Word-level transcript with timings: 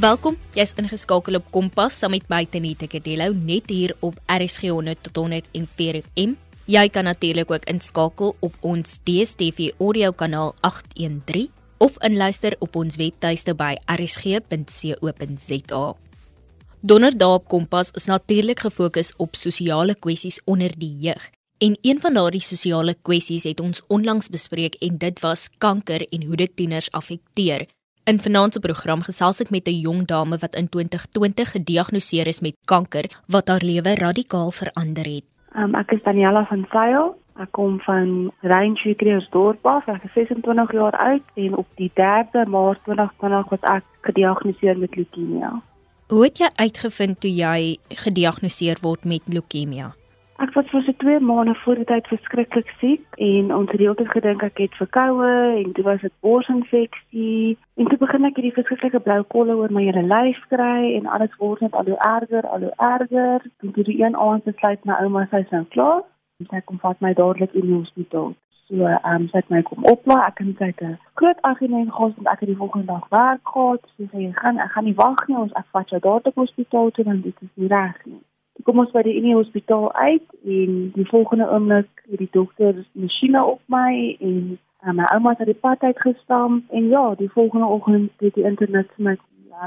Welkom. 0.00 0.38
Jy's 0.56 0.70
ingeskakel 0.80 1.36
op 1.36 1.50
Kompas 1.52 1.98
saam 2.00 2.14
met 2.14 2.24
my 2.32 2.46
Tenita 2.48 2.86
Kadello 2.88 3.34
net 3.36 3.68
hier 3.68 3.92
op 4.00 4.16
RSG 4.32 4.70
100 4.72 5.02
tot 5.04 5.18
104 5.20 5.98
FM. 6.00 6.30
Jy 6.64 6.88
kan 6.88 7.04
natuurlik 7.04 7.50
ook 7.52 7.66
inskakel 7.68 8.32
op 8.40 8.54
ons 8.64 9.02
DStv 9.04 9.74
audio 9.76 10.08
kanaal 10.16 10.54
813 10.64 11.50
of 11.84 11.98
inluister 12.00 12.56
op 12.64 12.78
ons 12.80 12.96
webtuiste 12.96 13.52
by 13.52 13.76
rsg.co.za. 13.92 15.82
Donderdag 16.80 17.34
op 17.34 17.48
Kompas 17.52 17.92
is 17.92 18.08
natuurlik 18.08 18.64
gefokus 18.64 19.12
op 19.20 19.36
sosiale 19.36 19.94
kwessies 19.94 20.40
onder 20.48 20.72
die 20.78 20.96
jeug. 21.10 21.28
En 21.60 21.76
een 21.82 22.00
van 22.00 22.16
daardie 22.16 22.40
sosiale 22.40 22.96
kwessies 23.02 23.44
het 23.44 23.60
ons 23.60 23.82
onlangs 23.92 24.32
bespreek 24.32 24.80
en 24.80 24.96
dit 24.96 25.20
was 25.20 25.50
kanker 25.58 26.08
en 26.08 26.24
hoe 26.24 26.40
dit 26.40 26.56
tieners 26.56 26.88
affekteer. 26.90 27.68
In 28.10 28.18
vanaand 28.18 28.52
se 28.52 28.60
program 28.60 29.02
gesels 29.06 29.38
ek 29.40 29.50
met 29.54 29.68
'n 29.68 29.82
jong 29.86 30.06
dame 30.06 30.36
wat 30.42 30.54
in 30.54 30.68
2020 30.68 31.50
gediagnoseer 31.50 32.26
is 32.26 32.40
met 32.40 32.56
kanker 32.64 33.06
wat 33.26 33.48
haar 33.48 33.62
lewe 33.62 33.94
radikaal 33.94 34.50
verander 34.50 35.04
het. 35.04 35.24
Um, 35.56 35.74
ek 35.74 35.90
is 35.90 36.02
Daniela 36.02 36.44
van 36.44 36.66
Sail. 36.70 37.14
Ek 37.38 37.52
kom 37.52 37.80
van 37.80 38.32
Reintree 38.40 38.94
Kreersdorp 38.94 39.66
af. 39.66 39.86
Ek 39.86 40.02
is 40.04 40.12
26 40.12 40.72
jaar 40.72 40.96
oud 40.96 41.22
en 41.34 41.56
op 41.56 41.66
die 41.74 41.90
3de 41.94 42.48
Maart 42.48 42.82
2020 42.84 43.48
was 43.48 43.62
ek 43.76 43.84
gediagnoseer 44.00 44.78
met 44.78 44.96
leukemie. 44.96 45.44
Hoe 46.08 46.24
het 46.24 46.38
jy 46.38 46.48
uitgevind 46.54 47.20
toe 47.20 47.34
jy 47.34 47.78
gediagnoseer 47.88 48.76
word 48.82 49.04
met 49.04 49.22
leukemie? 49.26 49.99
Ek 50.40 50.54
was 50.56 50.68
vir 50.72 50.80
so 50.82 50.92
2 51.00 51.20
maande 51.20 51.54
voor 51.54 51.74
die 51.76 51.84
tyd 51.84 52.06
verskriklik 52.08 52.70
siek 52.80 53.16
en 53.24 53.50
ons 53.54 53.68
het 53.68 53.80
heeltyd 53.82 54.08
gedink 54.08 54.44
ek 54.46 54.62
het 54.62 54.78
verkoue 54.78 55.32
en 55.62 55.74
dit 55.76 55.84
was 55.84 56.00
'n 56.06 56.12
borsinfeksie 56.24 57.58
en 57.76 57.90
toe 57.90 57.98
begin 58.04 58.24
ek 58.24 58.38
hierdie 58.40 58.54
verskriklike 58.58 59.00
blou 59.08 59.18
kolle 59.34 59.56
oor 59.56 59.72
my 59.76 59.82
hele 59.84 60.04
lyf 60.12 60.40
kry 60.54 60.94
en 60.96 61.10
alles 61.16 61.36
word 61.42 61.60
net 61.60 61.74
al 61.74 61.90
hoe 61.92 62.00
erger, 62.12 62.48
al 62.48 62.64
hoe 62.66 62.72
erger. 62.76 63.44
Toe 63.74 63.84
die 63.90 64.00
een 64.04 64.16
aand 64.16 64.44
besluit 64.44 64.84
my 64.84 64.96
ouma 65.02 65.26
sy 65.30 65.42
sou 65.50 65.62
klaar 65.76 66.00
en 66.38 66.48
sy 66.50 66.60
kom 66.64 66.80
vat 66.86 67.00
my 67.00 67.12
dadelik 67.12 67.52
in 67.52 67.68
die 67.68 67.80
hospitaal. 67.82 68.32
So 68.68 68.86
ehm 68.86 69.20
um, 69.20 69.28
sy 69.28 69.36
het 69.42 69.50
my 69.50 69.62
kom 69.62 69.84
oplaai. 69.84 70.24
Ek 70.26 70.38
het 70.38 70.58
net 70.58 70.80
'n 70.80 70.98
groot 71.20 71.40
agene 71.42 71.84
gehad 71.90 72.16
en 72.16 72.32
ek 72.32 72.40
het 72.40 72.48
die 72.48 72.60
volgende 72.62 72.86
dag 72.86 73.06
werk 73.08 73.44
gehad. 73.44 73.84
Sy 73.96 74.08
sê 74.12 74.32
gaan 74.40 74.58
ek 74.58 74.72
gaan 74.72 74.84
nie 74.84 75.00
wag 75.04 75.28
nie, 75.28 75.36
ons 75.36 75.52
ek 75.52 75.68
vat 75.70 75.88
jou 75.88 76.00
dadelik 76.00 76.34
hospitaal 76.34 76.90
toe 76.90 77.04
dan 77.04 77.20
dit 77.20 77.36
is 77.42 77.54
nie 77.54 77.68
reg 77.68 78.00
nie 78.06 78.22
kom 78.64 78.78
ons 78.82 78.92
by 78.94 79.02
die 79.06 79.16
Unie 79.18 79.34
Hospitaal 79.34 79.92
uit 79.92 80.26
en 80.44 80.90
die 80.94 81.06
volgende 81.08 81.48
oomblik 81.50 82.04
het 82.10 82.18
die 82.18 82.30
dokter 82.32 82.84
masjiene 82.92 83.44
op 83.44 83.60
my 83.66 84.16
en 84.20 84.58
uh, 84.84 84.92
my 84.92 85.06
ouma 85.14 85.34
het 85.38 85.50
die 85.50 85.58
pad 85.66 85.82
uitgestam 85.82 86.62
en 86.70 86.88
ja, 86.88 87.14
die 87.18 87.30
volgende 87.30 87.66
oggend 87.66 88.10
het 88.24 88.34
die 88.34 88.44
internet 88.44 88.90
vir 88.96 89.10
my 89.10 89.16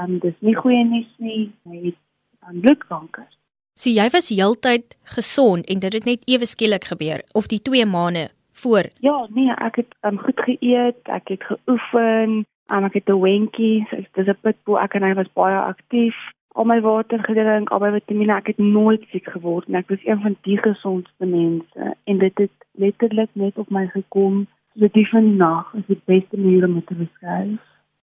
um, 0.02 0.18
dis 0.18 0.36
nie 0.40 0.56
goeie 0.58 0.84
nuus 0.84 1.10
nie, 1.22 1.50
hy 1.70 1.80
het 1.90 2.00
aan 2.44 2.60
bloedkanker. 2.60 3.28
So 3.74 3.90
jy 3.90 4.06
was 4.14 4.30
heeltyd 4.30 4.96
gesond 5.16 5.66
en 5.70 5.80
dit 5.82 5.98
het 5.98 6.06
net 6.06 6.26
ewe 6.30 6.46
skielik 6.46 6.86
gebeur 6.92 7.24
of 7.34 7.48
die 7.50 7.62
2 7.62 7.86
maande 7.90 8.28
voor? 8.64 8.90
Ja, 9.02 9.26
nee, 9.34 9.50
ek 9.66 9.82
het 9.82 9.94
um, 10.06 10.18
goed 10.22 10.40
geëet, 10.46 11.00
ek 11.10 11.34
het 11.34 11.42
geoefen, 11.50 12.44
um, 12.70 12.84
ek 12.86 13.00
het 13.00 13.10
'n 13.10 13.20
wenkie, 13.20 13.86
so 13.90 13.96
dis 14.14 14.30
'n 14.30 14.38
pitbull, 14.42 14.78
ek 14.78 14.94
en 14.94 15.02
hy 15.02 15.14
was 15.14 15.32
baie 15.34 15.58
aktief 15.58 16.14
al 16.54 16.64
my 16.70 16.80
water 16.80 17.18
gedrink, 17.26 17.70
al 17.70 17.82
my 17.82 17.90
vitamiene, 17.96 18.36
ek 18.38 18.52
het 18.52 18.62
nooit 18.62 19.02
siek 19.10 19.26
geword 19.34 19.66
nie. 19.68 19.80
Ek 19.80 19.90
was 19.90 20.02
een 20.06 20.20
van 20.22 20.36
die 20.46 20.58
gesondste 20.62 21.26
mense 21.26 21.94
en 22.06 22.18
dit 22.22 22.42
het 22.44 22.66
letterlik 22.78 23.30
net 23.34 23.58
op 23.58 23.70
my 23.74 23.86
gekom. 23.94 24.44
So 24.78 24.90
die 24.94 25.06
van 25.10 25.30
die 25.30 25.38
nag 25.38 25.70
is 25.78 25.86
die 25.90 26.00
beste 26.10 26.38
manier 26.38 26.66
om 26.68 26.78
dit 26.78 26.86
te 26.90 26.98
beskryf. 26.98 27.62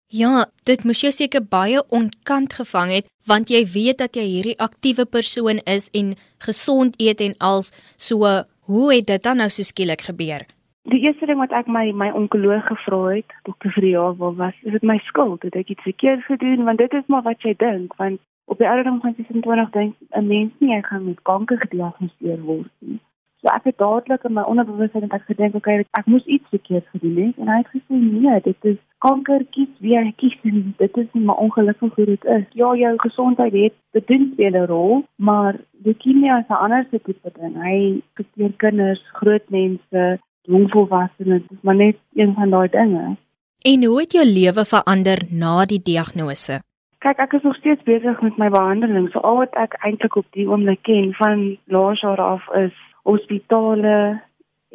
Ja, 0.09 0.47
dit 0.65 0.83
moes 0.89 1.01
jou 1.05 1.11
seker 1.13 1.43
baie 1.45 1.83
onkant 1.93 2.55
gevang 2.57 2.93
het 2.97 3.09
want 3.29 3.51
jy 3.53 3.61
weet 3.69 3.99
dat 4.01 4.17
jy 4.17 4.23
hierdie 4.25 4.55
aktiewe 4.57 5.05
persoon 5.05 5.61
is 5.69 5.85
en 5.93 6.15
gesond 6.41 6.95
eet 6.97 7.21
en 7.21 7.35
als 7.37 7.69
so 7.97 8.25
hoe 8.69 8.87
het 8.93 9.05
dit 9.05 9.23
dan 9.23 9.37
nou 9.37 9.49
so 9.53 9.61
skielik 9.61 10.01
gebeur? 10.09 10.47
Die 10.89 11.01
eerste 11.05 11.29
ding 11.29 11.37
wat 11.37 11.53
ek 11.53 11.69
my 11.69 11.91
my 11.93 12.09
onkoloog 12.17 12.65
gevra 12.65 13.03
het, 13.19 13.37
dokter 13.45 13.69
Vriel, 13.77 14.15
was 14.17 14.57
is 14.65 14.73
dit 14.73 14.85
my 14.85 14.97
skuld? 15.05 15.45
Het 15.45 15.61
ek 15.61 15.69
iets 15.75 15.85
verkeerd 15.85 16.25
gedoen? 16.25 16.65
Want 16.65 16.81
dit 16.81 16.93
is 16.93 17.05
maar 17.05 17.21
wat 17.21 17.45
jy 17.45 17.53
dink, 17.57 17.93
want 18.01 18.17
op 18.49 18.57
die 18.57 18.67
ouderdom 18.67 18.99
van 19.01 19.13
26 19.17 19.69
dink 19.69 19.95
'n 20.09 20.27
mens 20.27 20.51
nie 20.59 20.73
hy 20.73 20.81
gaan 20.81 21.05
met 21.05 21.21
kanker 21.21 21.57
gediagnoseer 21.57 22.41
word 22.41 22.73
nie. 22.79 22.99
So 23.41 23.47
ek 23.47 23.63
het 23.69 23.77
dadelik 23.77 24.23
in 24.27 24.33
my 24.35 24.43
onderbewussyn 24.51 25.05
net 25.05 25.13
ek 25.15 25.27
gedink 25.31 25.55
okay 25.55 25.83
ek 25.99 26.07
moes 26.11 26.25
iets 26.25 26.49
verkeerd 26.49 26.87
gedoen 26.93 27.19
het 27.25 27.37
en 27.37 27.47
hy 27.47 27.57
het 27.61 27.71
gesê 27.75 27.99
nee, 27.99 28.39
dit 28.47 28.65
is 28.71 28.79
kanker 29.05 29.45
kies 29.55 29.71
wie 29.79 29.95
hy 29.97 30.11
kies 30.21 30.35
en 30.49 30.73
dit 30.81 30.97
is 30.97 31.07
nie 31.13 31.23
maar 31.23 31.39
ongelukkig 31.45 31.95
hoe 31.95 32.05
dit 32.05 32.25
is. 32.25 32.45
Ja, 32.61 32.73
jou 32.75 32.93
gesondheid 33.05 33.53
het 33.53 33.75
bedien 33.95 34.29
speel 34.33 34.59
'n 34.61 34.67
rol, 34.73 35.03
maar 35.15 35.59
leukemie 35.83 36.31
is 36.39 36.49
'n 36.49 36.61
ander 36.65 36.87
tipe 36.89 37.31
ding. 37.39 37.55
Hy 37.63 38.01
betref 38.15 38.55
kinders, 38.57 39.01
groot 39.13 39.49
mense, 39.49 40.19
jong 40.41 40.69
volwassenes, 40.71 41.47
dis 41.47 41.61
maar 41.61 41.75
net 41.75 41.97
een 42.15 42.33
van 42.33 42.49
daai 42.49 42.67
dinge. 42.67 43.15
En 43.61 43.83
hoe 43.83 43.99
het 43.99 44.11
jou 44.11 44.25
lewe 44.25 44.65
verander 44.65 45.19
na 45.31 45.65
die 45.65 45.81
diagnose? 45.83 46.59
Kyk, 46.99 47.19
ek 47.23 47.33
is 47.37 47.45
nog 47.47 47.55
steeds 47.55 47.83
besig 47.87 48.21
met 48.21 48.37
my 48.37 48.49
behandeling. 48.51 49.07
So 49.11 49.21
al 49.23 49.37
wat 49.39 49.53
ek 49.55 49.77
eintlik 49.87 50.17
op 50.19 50.25
die 50.35 50.47
oomblik 50.49 50.81
ken 50.83 51.13
van 51.15 51.45
laas 51.71 52.01
jaar 52.03 52.19
af 52.19 52.43
is 52.59 52.75
hospitale 53.07 54.19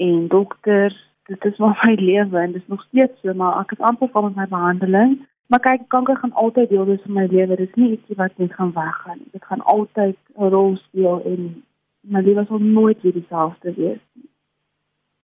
en 0.00 0.28
dokters. 0.32 0.96
Dit 1.28 1.44
is 1.44 1.60
maar 1.60 1.76
my 1.84 1.94
lewe 2.00 2.40
en 2.40 2.56
dit 2.56 2.62
is 2.62 2.72
nog 2.72 2.82
steeds 2.88 3.20
so, 3.20 3.34
maar 3.36 3.60
ek 3.60 3.76
is 3.76 3.84
amper 3.90 4.08
van 4.16 4.32
my 4.36 4.48
behandeling. 4.48 5.18
Maar 5.52 5.60
kyk, 5.60 5.84
kanker 5.92 6.16
gaan 6.16 6.32
altyd 6.32 6.72
deel 6.72 6.88
wees 6.88 7.04
van 7.04 7.18
my 7.20 7.26
lewe. 7.28 7.60
Dit 7.60 7.68
is 7.68 7.76
nie 7.76 7.92
iets 7.98 8.16
wat 8.16 8.32
net 8.40 8.56
gaan 8.56 8.72
weggaan. 8.72 9.20
Dit 9.36 9.44
gaan 9.44 9.64
altyd 9.76 10.16
'n 10.36 10.48
rol 10.56 10.76
speel 10.76 11.20
en 11.24 11.64
my 12.00 12.20
lewe 12.20 12.44
sal 12.48 12.58
nooit 12.58 13.02
weer 13.02 13.12
dieselfde 13.12 13.74
wees 13.76 14.00
nie. 14.12 14.28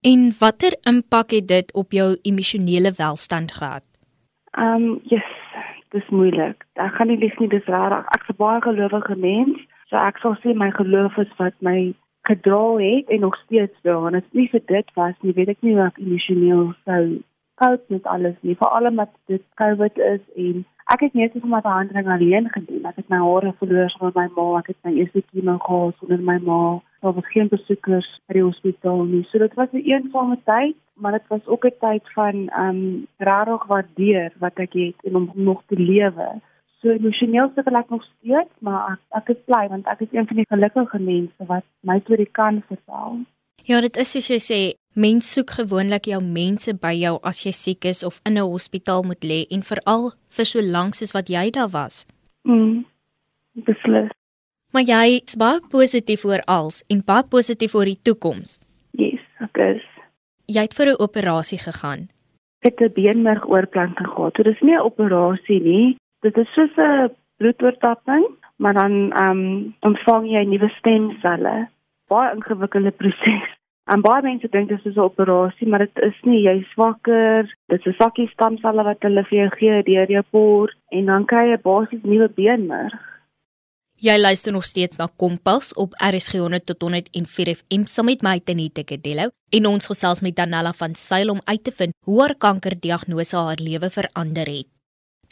En 0.00 0.32
watter 0.38 0.78
impak 0.82 1.30
het 1.30 1.48
dit 1.48 1.72
op 1.72 1.92
jou 1.92 2.18
emosionele 2.22 2.92
welstand 2.96 3.52
gehad? 3.52 3.84
Ehm, 4.50 4.82
um, 4.82 5.00
yes, 5.02 5.37
dis 5.94 6.08
moeilik. 6.08 6.64
Ek 6.74 6.94
gaan 6.96 7.10
nie 7.10 7.18
lieg 7.18 7.38
nie, 7.38 7.48
dis 7.48 7.66
rarig. 7.72 8.06
Ek's 8.16 8.30
'n 8.30 8.38
baie 8.38 8.60
gelowige 8.60 9.16
mens, 9.16 9.58
so 9.88 9.96
ek 9.96 10.18
sal 10.18 10.36
sê 10.42 10.54
my 10.54 10.70
geloof 10.70 11.18
is 11.18 11.32
wat 11.38 11.54
my 11.60 11.94
gedra 12.28 12.76
het 12.76 13.08
en 13.08 13.20
nog 13.20 13.36
steeds 13.44 13.76
daar. 13.82 14.06
En 14.06 14.14
as 14.14 14.28
nie 14.32 14.48
vir 14.48 14.62
dit 14.66 14.88
was 14.94 15.14
nie, 15.20 15.32
weet 15.32 15.48
ek 15.48 15.62
nie 15.62 15.76
ek 15.80 15.98
emosioneel 15.98 16.74
sou 16.84 17.22
cope 17.54 17.84
met 17.88 18.06
alles 18.06 18.36
nie, 18.40 18.56
veral 18.56 18.86
omdat 18.86 19.10
dit 19.26 19.42
COVID 19.54 19.98
is 19.98 20.20
en 20.36 20.64
ek 20.94 21.00
het 21.00 21.14
net 21.14 21.32
so 21.32 21.46
met 21.46 21.64
my 21.64 21.70
handeling 21.70 22.08
alleen 22.08 22.50
gedoen. 22.50 22.84
Ek 22.84 22.96
het 22.96 23.08
my 23.08 23.20
hare 23.24 23.52
verloor 23.60 23.90
sonder 23.90 24.14
my 24.14 24.28
ma, 24.36 24.58
ek 24.58 24.70
het 24.72 24.78
my 24.84 24.92
eerste 24.92 25.22
chemo 25.30 25.58
gehad 25.64 25.96
sonder 25.98 26.22
my 26.30 26.38
ma. 26.50 26.60
Daar 27.00 27.14
was 27.14 27.30
geen 27.32 27.48
besoekers 27.48 28.20
by 28.26 28.32
die 28.34 28.42
hospitaal 28.42 29.04
nie. 29.04 29.24
So 29.30 29.38
dit 29.38 29.54
was 29.54 29.68
'n 29.72 29.86
eensame 29.86 30.38
tyd 30.44 30.76
maar 30.98 31.12
dit 31.12 31.26
was 31.28 31.46
ook 31.46 31.64
'n 31.64 31.74
tyd 31.80 32.02
van 32.12 32.52
um, 32.58 33.06
rarig 33.16 33.66
waardeer 33.66 34.32
wat 34.38 34.54
ek 34.54 34.72
het 34.72 34.94
en 35.02 35.16
om 35.16 35.30
nog 35.34 35.62
te 35.66 35.76
lewe. 35.76 36.40
So 36.80 36.88
emosioneel 36.88 37.50
sukkel 37.54 37.74
ek 37.74 37.88
nog 37.88 38.04
steeds, 38.04 38.54
maar 38.58 38.92
ek 38.92 39.00
ek 39.08 39.36
is 39.36 39.42
bly 39.44 39.68
want 39.68 39.86
ek 39.86 40.00
is 40.00 40.12
een 40.12 40.26
van 40.26 40.36
die 40.36 40.46
gelukkige 40.48 40.98
mense 40.98 41.44
wat 41.46 41.64
my 41.80 42.00
storie 42.00 42.30
kan 42.32 42.62
vertel. 42.66 43.18
Ja, 43.62 43.80
dit 43.80 43.96
is 43.96 44.10
soos 44.10 44.28
jy 44.28 44.38
sê, 44.38 44.60
mense 44.92 45.28
soek 45.28 45.50
gewoonlik 45.50 46.04
jou 46.04 46.22
mense 46.22 46.74
by 46.74 46.92
jou 46.92 47.18
as 47.22 47.42
jy 47.42 47.52
siek 47.52 47.84
is 47.84 48.04
of 48.04 48.20
in 48.24 48.32
'n 48.32 48.50
hospitaal 48.50 49.02
moet 49.02 49.24
lê 49.24 49.46
en 49.50 49.62
veral 49.62 50.12
vir 50.28 50.44
so 50.44 50.60
lank 50.62 50.94
soos 50.94 51.12
wat 51.12 51.28
jy 51.28 51.50
daar 51.50 51.70
was. 51.70 52.06
Mm. 52.42 52.86
Beslis. 53.52 54.10
Maar 54.72 54.82
jy 54.82 55.20
is 55.24 55.36
baie 55.36 55.60
positief 55.70 56.24
oor 56.24 56.42
alles 56.46 56.84
en 56.88 57.02
baie 57.04 57.24
positief 57.24 57.74
oor 57.74 57.84
die 57.84 58.00
toekoms. 58.02 58.58
Yes, 58.92 59.22
ek 59.40 59.56
is 59.58 59.84
jy 60.48 60.64
het 60.64 60.74
vir 60.74 60.88
'n 60.92 61.02
operasie 61.06 61.58
gegaan. 61.58 62.08
Ek 62.64 62.78
het 62.78 62.90
'n 62.90 62.94
beenmergoorplanting 62.94 64.08
gehad. 64.08 64.36
So 64.36 64.42
dis 64.42 64.60
nie 64.60 64.76
'n 64.76 64.86
operasie 64.90 65.60
nie. 65.60 65.96
Dit 66.20 66.36
is 66.36 66.52
soos 66.54 66.76
'n 66.76 67.10
bloedoortapping, 67.36 68.24
maar 68.56 68.74
dan 68.74 69.12
ehm 69.12 69.30
um, 69.30 69.74
ontvang 69.80 70.24
jy 70.30 70.44
nuwe 70.44 70.68
stemselle. 70.68 71.68
Baie 72.08 72.34
ingewikkelde 72.34 72.90
proses. 72.90 73.48
En 73.84 74.00
baie 74.00 74.22
mense 74.22 74.48
dink 74.48 74.68
dit 74.68 74.86
is 74.86 74.94
'n 74.96 75.00
operasie, 75.00 75.68
maar 75.68 75.78
dit 75.78 75.98
is 76.02 76.18
nie. 76.22 76.42
Jy 76.42 76.66
swakker. 76.72 77.54
Dit 77.66 77.86
is 77.86 77.86
'n 77.86 78.02
sakkie 78.02 78.28
stamselle 78.28 78.82
wat 78.82 79.02
hulle 79.02 79.24
vir 79.24 79.38
jou 79.38 79.50
gee 79.50 79.82
deur 79.82 80.10
jou 80.10 80.24
bors 80.30 80.76
en 80.88 81.04
dan 81.04 81.24
kry 81.24 81.48
jy 81.50 81.58
basies 81.62 82.02
nuwe 82.02 82.28
beenmerg. 82.28 83.17
Jy 83.98 84.14
luister 84.14 84.52
nog 84.52 84.62
steeds 84.62 84.96
na 84.96 85.08
Kompas 85.16 85.72
op 85.74 85.90
RSG 85.98 86.38
100 86.38 86.66
tot 86.66 86.82
104 86.82 87.48
FM 87.58 87.86
saam 87.90 88.06
met 88.06 88.20
my 88.22 88.36
Tenita 88.38 88.84
Kadello 88.86 89.32
en 89.50 89.64
ons 89.66 89.88
gesels 89.90 90.20
met 90.22 90.36
Danella 90.38 90.70
van 90.80 90.92
Sail 90.94 91.32
om 91.32 91.40
uit 91.44 91.64
te 91.66 91.72
vind 91.74 91.96
hoe 92.06 92.20
haar 92.20 92.36
kankerdiagnose 92.38 93.36
haar 93.36 93.58
lewe 93.58 93.90
verander 93.90 94.46
het. 94.46 94.68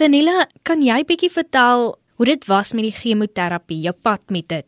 Danella, 0.03 0.49
kan 0.67 0.83
jy 0.83 0.97
bietjie 1.07 1.31
vertel 1.31 1.95
hoe 2.19 2.27
dit 2.27 2.47
was 2.51 2.73
met 2.75 2.89
die 2.89 2.97
chemoterapie, 2.97 3.85
jou 3.85 3.95
pad 4.03 4.35
met 4.35 4.49
dit? 4.51 4.67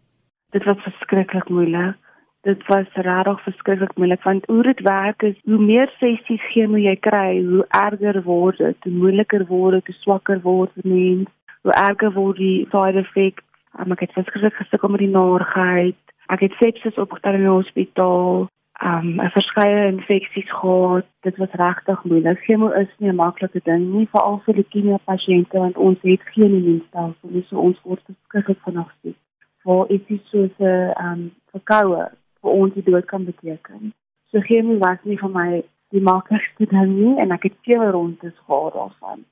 Dit 0.54 0.62
was 0.70 0.78
verskriklik 0.86 1.50
moeilik. 1.50 1.98
Dit 2.46 2.62
was 2.70 2.86
regtig 2.94 3.42
verskriklik 3.48 3.96
moeilik 3.98 4.22
want 4.22 4.46
hoe 4.46 4.62
dit 4.62 4.84
werk 4.86 5.26
is, 5.26 5.34
hoe 5.42 5.58
meer 5.58 5.90
sessies 5.98 6.46
chemo 6.52 6.78
jy 6.78 6.94
kry, 7.02 7.42
hoe 7.42 7.66
erger 7.82 8.22
word 8.22 8.62
dit, 8.62 8.78
hoe 8.86 8.94
moeiliker 8.94 9.42
word 9.50 9.80
dit, 9.80 9.90
hoe 9.90 10.00
swakker 10.04 10.38
word 10.46 10.70
die 10.78 10.86
mens 10.86 11.34
hoe 11.62 11.74
erger 11.74 12.12
word 12.14 12.38
die 12.40 12.66
side 12.72 13.02
effects. 13.02 13.44
Um, 13.76 13.92
ek 13.92 14.00
het 14.06 14.12
verskriklik 14.16 14.54
gesukkel 14.54 14.88
met 14.88 15.02
die 15.04 15.12
naarheid. 15.12 16.00
Ek 16.32 16.40
het 16.40 16.56
sepsis 16.60 16.96
opgetel 17.00 17.38
in 17.38 17.44
die 17.46 17.52
hospitaal. 17.52 18.48
Um 18.78 19.08
'n 19.20 19.30
verskeie 19.34 19.86
infeksies 19.86 20.50
gehad. 20.50 21.06
Dit 21.26 21.36
was 21.36 21.52
regtig 21.52 22.04
moeilik. 22.04 22.38
Chemo 22.44 22.68
is 22.70 22.88
nie 22.98 23.10
'n 23.10 23.14
maklike 23.14 23.60
ding 23.64 23.92
nie, 23.92 24.08
veral 24.12 24.38
vir 24.44 24.54
leukemie 24.54 24.98
pasiënte 25.04 25.58
want 25.58 25.76
ons 25.76 25.98
het 26.02 26.22
geen 26.34 26.54
immuunstelsel 26.54 27.28
nie, 27.30 27.44
so 27.48 27.56
ons 27.56 27.80
word 27.82 28.00
verskriklik 28.06 28.60
vinnig 28.64 28.94
siek. 29.02 29.16
Vir 29.64 29.90
iets 29.90 30.30
soos 30.30 30.54
'n 30.58 30.92
um 31.06 31.30
verkoue 31.52 32.10
vir 32.42 32.50
ons 32.50 32.74
die 32.74 32.82
dood 32.82 33.04
kan 33.04 33.24
beteken. 33.24 33.92
So 34.30 34.40
chemo 34.40 34.78
was 34.78 34.98
nie 35.02 35.18
vir 35.18 35.30
my 35.30 35.62
die 35.90 36.00
maklikste 36.00 36.66
ding 36.66 36.94
nie 36.98 37.20
en 37.20 37.32
ek 37.32 37.42
het 37.42 37.56
sewe 37.64 37.90
rondes 37.90 38.38
gehad 38.46 38.74
daarvan. 38.74 39.24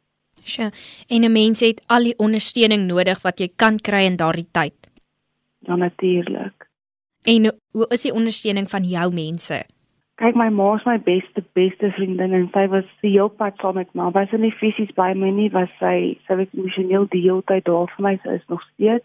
Sjoe, 0.47 0.71
en 1.09 1.25
'n 1.25 1.33
mens 1.33 1.61
het 1.61 1.83
al 1.87 2.03
die 2.03 2.19
ondersteuning 2.19 2.87
nodig 2.87 3.23
wat 3.23 3.39
jy 3.41 3.49
kan 3.57 3.77
kry 3.79 4.05
in 4.07 4.17
daardie 4.17 4.49
tyd. 4.53 4.77
Ja 5.67 5.77
natuurlik. 5.77 6.69
En 7.23 7.53
hoe 7.71 7.87
is 7.89 8.03
die 8.03 8.15
ondersteuning 8.15 8.71
van 8.71 8.83
jou 8.83 9.13
mense? 9.13 9.65
Kyk, 10.17 10.35
my 10.35 10.49
ma 10.49 10.75
is 10.77 10.85
my 10.85 10.97
beste 11.05 11.43
beste 11.53 11.91
vriendin 11.91 12.33
en 12.33 12.47
sy 12.55 12.63
was 12.73 12.87
die 13.03 13.11
hele 13.11 13.29
pad 13.29 13.59
saam 13.61 13.75
met 13.75 13.91
my. 13.93 14.07
Sy 14.13 14.19
was 14.19 14.41
nie 14.41 14.55
fisies 14.61 14.95
by 14.97 15.11
my 15.13 15.31
nie, 15.31 15.51
was 15.53 15.69
sy 15.81 16.17
sy 16.29 16.39
was 16.39 16.55
emosioneel 16.57 17.05
die 17.13 17.21
hele 17.27 17.43
tyd 17.51 17.67
daar 17.67 17.91
vir 17.97 18.07
my, 18.07 18.15
sy 18.23 18.39
is 18.39 18.47
nog 18.49 18.63
steeds. 18.71 19.05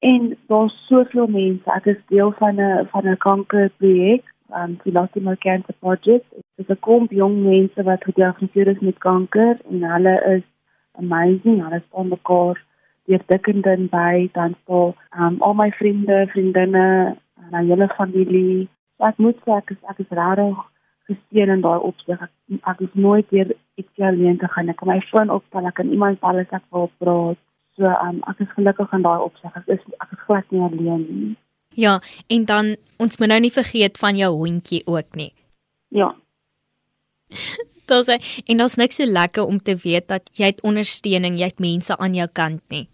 En 0.00 0.36
daar's 0.50 0.74
soveel 0.88 1.30
mense. 1.30 1.70
Ek 1.76 1.86
is 1.86 2.02
deel 2.08 2.32
van 2.40 2.58
'n 2.58 2.88
van 2.90 3.06
'n 3.06 3.16
kankerprojek, 3.26 4.24
um 4.50 4.78
Philosophy 4.82 5.36
Cancer 5.46 5.74
Project. 5.78 6.26
Dit 6.56 6.66
is 6.66 6.74
'n 6.74 6.80
klomp 6.80 7.10
jong 7.10 7.36
mense 7.44 7.82
wat 7.82 8.04
gediagnoseer 8.04 8.68
is 8.68 8.80
met 8.80 8.98
kanker 8.98 9.58
en 9.70 9.82
hulle 9.82 10.14
is 10.34 10.46
amazing. 10.98 11.62
Hulle 11.64 11.82
staan 11.86 12.08
mekaar 12.14 12.58
deur 13.08 13.22
dik 13.32 13.48
en 13.52 13.62
dun 13.64 13.86
by 13.92 14.28
dan 14.36 14.56
so 14.66 14.94
um 15.18 15.38
al 15.46 15.54
my 15.54 15.70
vriende, 15.78 16.26
vriendinne, 16.32 17.16
my 17.52 17.62
hele 17.70 17.88
familie. 17.96 18.68
So 18.96 19.08
ek 19.08 19.22
moet 19.24 19.40
sê 19.44 19.56
ek 19.56 19.72
is 19.74 19.80
ek 19.92 20.02
is 20.04 20.12
regtig 20.20 20.60
gesteun 21.08 21.54
in 21.56 21.64
daai 21.64 21.80
opsig. 21.90 22.20
Ek, 22.26 22.32
ek 22.72 22.80
is 22.86 22.94
nooit 23.06 23.30
weer 23.32 23.54
iets 23.80 24.06
alleen 24.10 24.38
te 24.38 24.48
gaan. 24.52 24.68
Ek 24.68 24.80
kan 24.80 24.92
my 24.92 25.00
foon 25.10 25.32
opstel, 25.32 25.68
ek 25.70 25.78
kan 25.80 25.92
iemand 25.94 26.20
bel 26.24 26.42
as 26.42 26.56
ek 26.60 26.66
wil 26.74 26.90
praat. 27.00 27.40
So 27.78 27.88
um 27.88 28.20
ek 28.30 28.44
is 28.44 28.54
gelukkig 28.56 28.92
in 28.98 29.06
daai 29.06 29.24
opsig. 29.24 29.56
Ek 29.62 29.76
is 29.78 29.84
ek 30.04 30.16
is 30.16 30.24
glad 30.26 30.52
nie 30.52 30.64
alleen 30.68 31.04
nie. 31.08 31.34
Ja, 31.78 31.98
en 32.26 32.44
dan 32.44 32.76
ons 32.98 33.18
moet 33.20 33.30
nou 33.30 33.40
nie 33.40 33.54
vergeet 33.54 33.98
van 34.02 34.16
jou 34.18 34.32
hondjie 34.34 34.82
ook 34.86 35.16
nie. 35.20 35.32
Ja. 35.94 36.12
Dit 37.88 38.08
sê 38.08 38.18
en 38.46 38.60
daar's 38.60 38.76
niks 38.76 39.00
so 39.00 39.06
lekker 39.08 39.44
om 39.44 39.58
te 39.58 39.76
weet 39.84 40.08
dat 40.08 40.30
jy 40.36 40.52
het 40.52 40.62
ondersteuning, 40.62 41.38
jy 41.40 41.48
het 41.50 41.60
mense 41.60 41.96
aan 41.96 42.14
jou 42.14 42.28
kant 42.32 42.62
nie. 42.68 42.86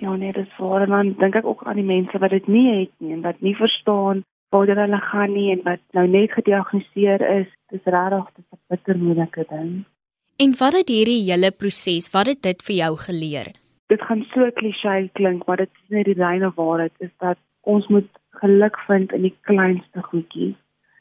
Ja 0.00 0.14
nee, 0.16 0.32
dis 0.32 0.58
waar 0.58 0.82
en 0.86 0.90
dan 0.94 1.14
dink 1.18 1.34
ek 1.34 1.46
ook 1.46 1.64
aan 1.66 1.80
die 1.80 1.86
mense 1.86 2.18
wat 2.18 2.30
dit 2.30 2.46
nie 2.46 2.66
het 2.80 2.92
nie 2.98 3.12
en 3.16 3.24
wat 3.26 3.40
nie 3.40 3.56
verstaan 3.58 4.24
waar 4.50 4.66
hulle 4.66 5.00
gaan 5.00 5.32
nie 5.32 5.50
en 5.52 5.62
wat 5.64 5.82
nou 5.92 6.06
net 6.08 6.32
gediagnoseer 6.32 7.22
is. 7.40 7.48
Dis 7.70 7.84
regtig 7.84 8.26
'n 8.38 8.58
bitter 8.68 8.98
moeilike 8.98 9.44
ding. 9.48 9.84
En 10.36 10.54
wat 10.58 10.72
het 10.72 10.88
hierdie 10.88 11.30
hele 11.30 11.50
proses, 11.50 12.10
wat 12.10 12.26
het 12.26 12.42
dit 12.42 12.62
vir 12.62 12.76
jou 12.76 12.96
geleer? 12.96 13.46
Dit 13.86 14.02
gaan 14.02 14.24
so 14.32 14.50
klisjé 14.50 15.10
klink, 15.12 15.46
maar 15.46 15.56
dit 15.56 15.70
is 15.82 15.88
net 15.88 16.04
die 16.04 16.14
reine 16.14 16.52
waarheid 16.56 16.92
is 16.98 17.10
dat 17.18 17.38
ons 17.60 17.86
moet 17.86 18.08
geluk 18.30 18.78
vind 18.86 19.12
in 19.12 19.22
die 19.22 19.36
kleinste 19.40 20.02
goedjies. 20.02 20.56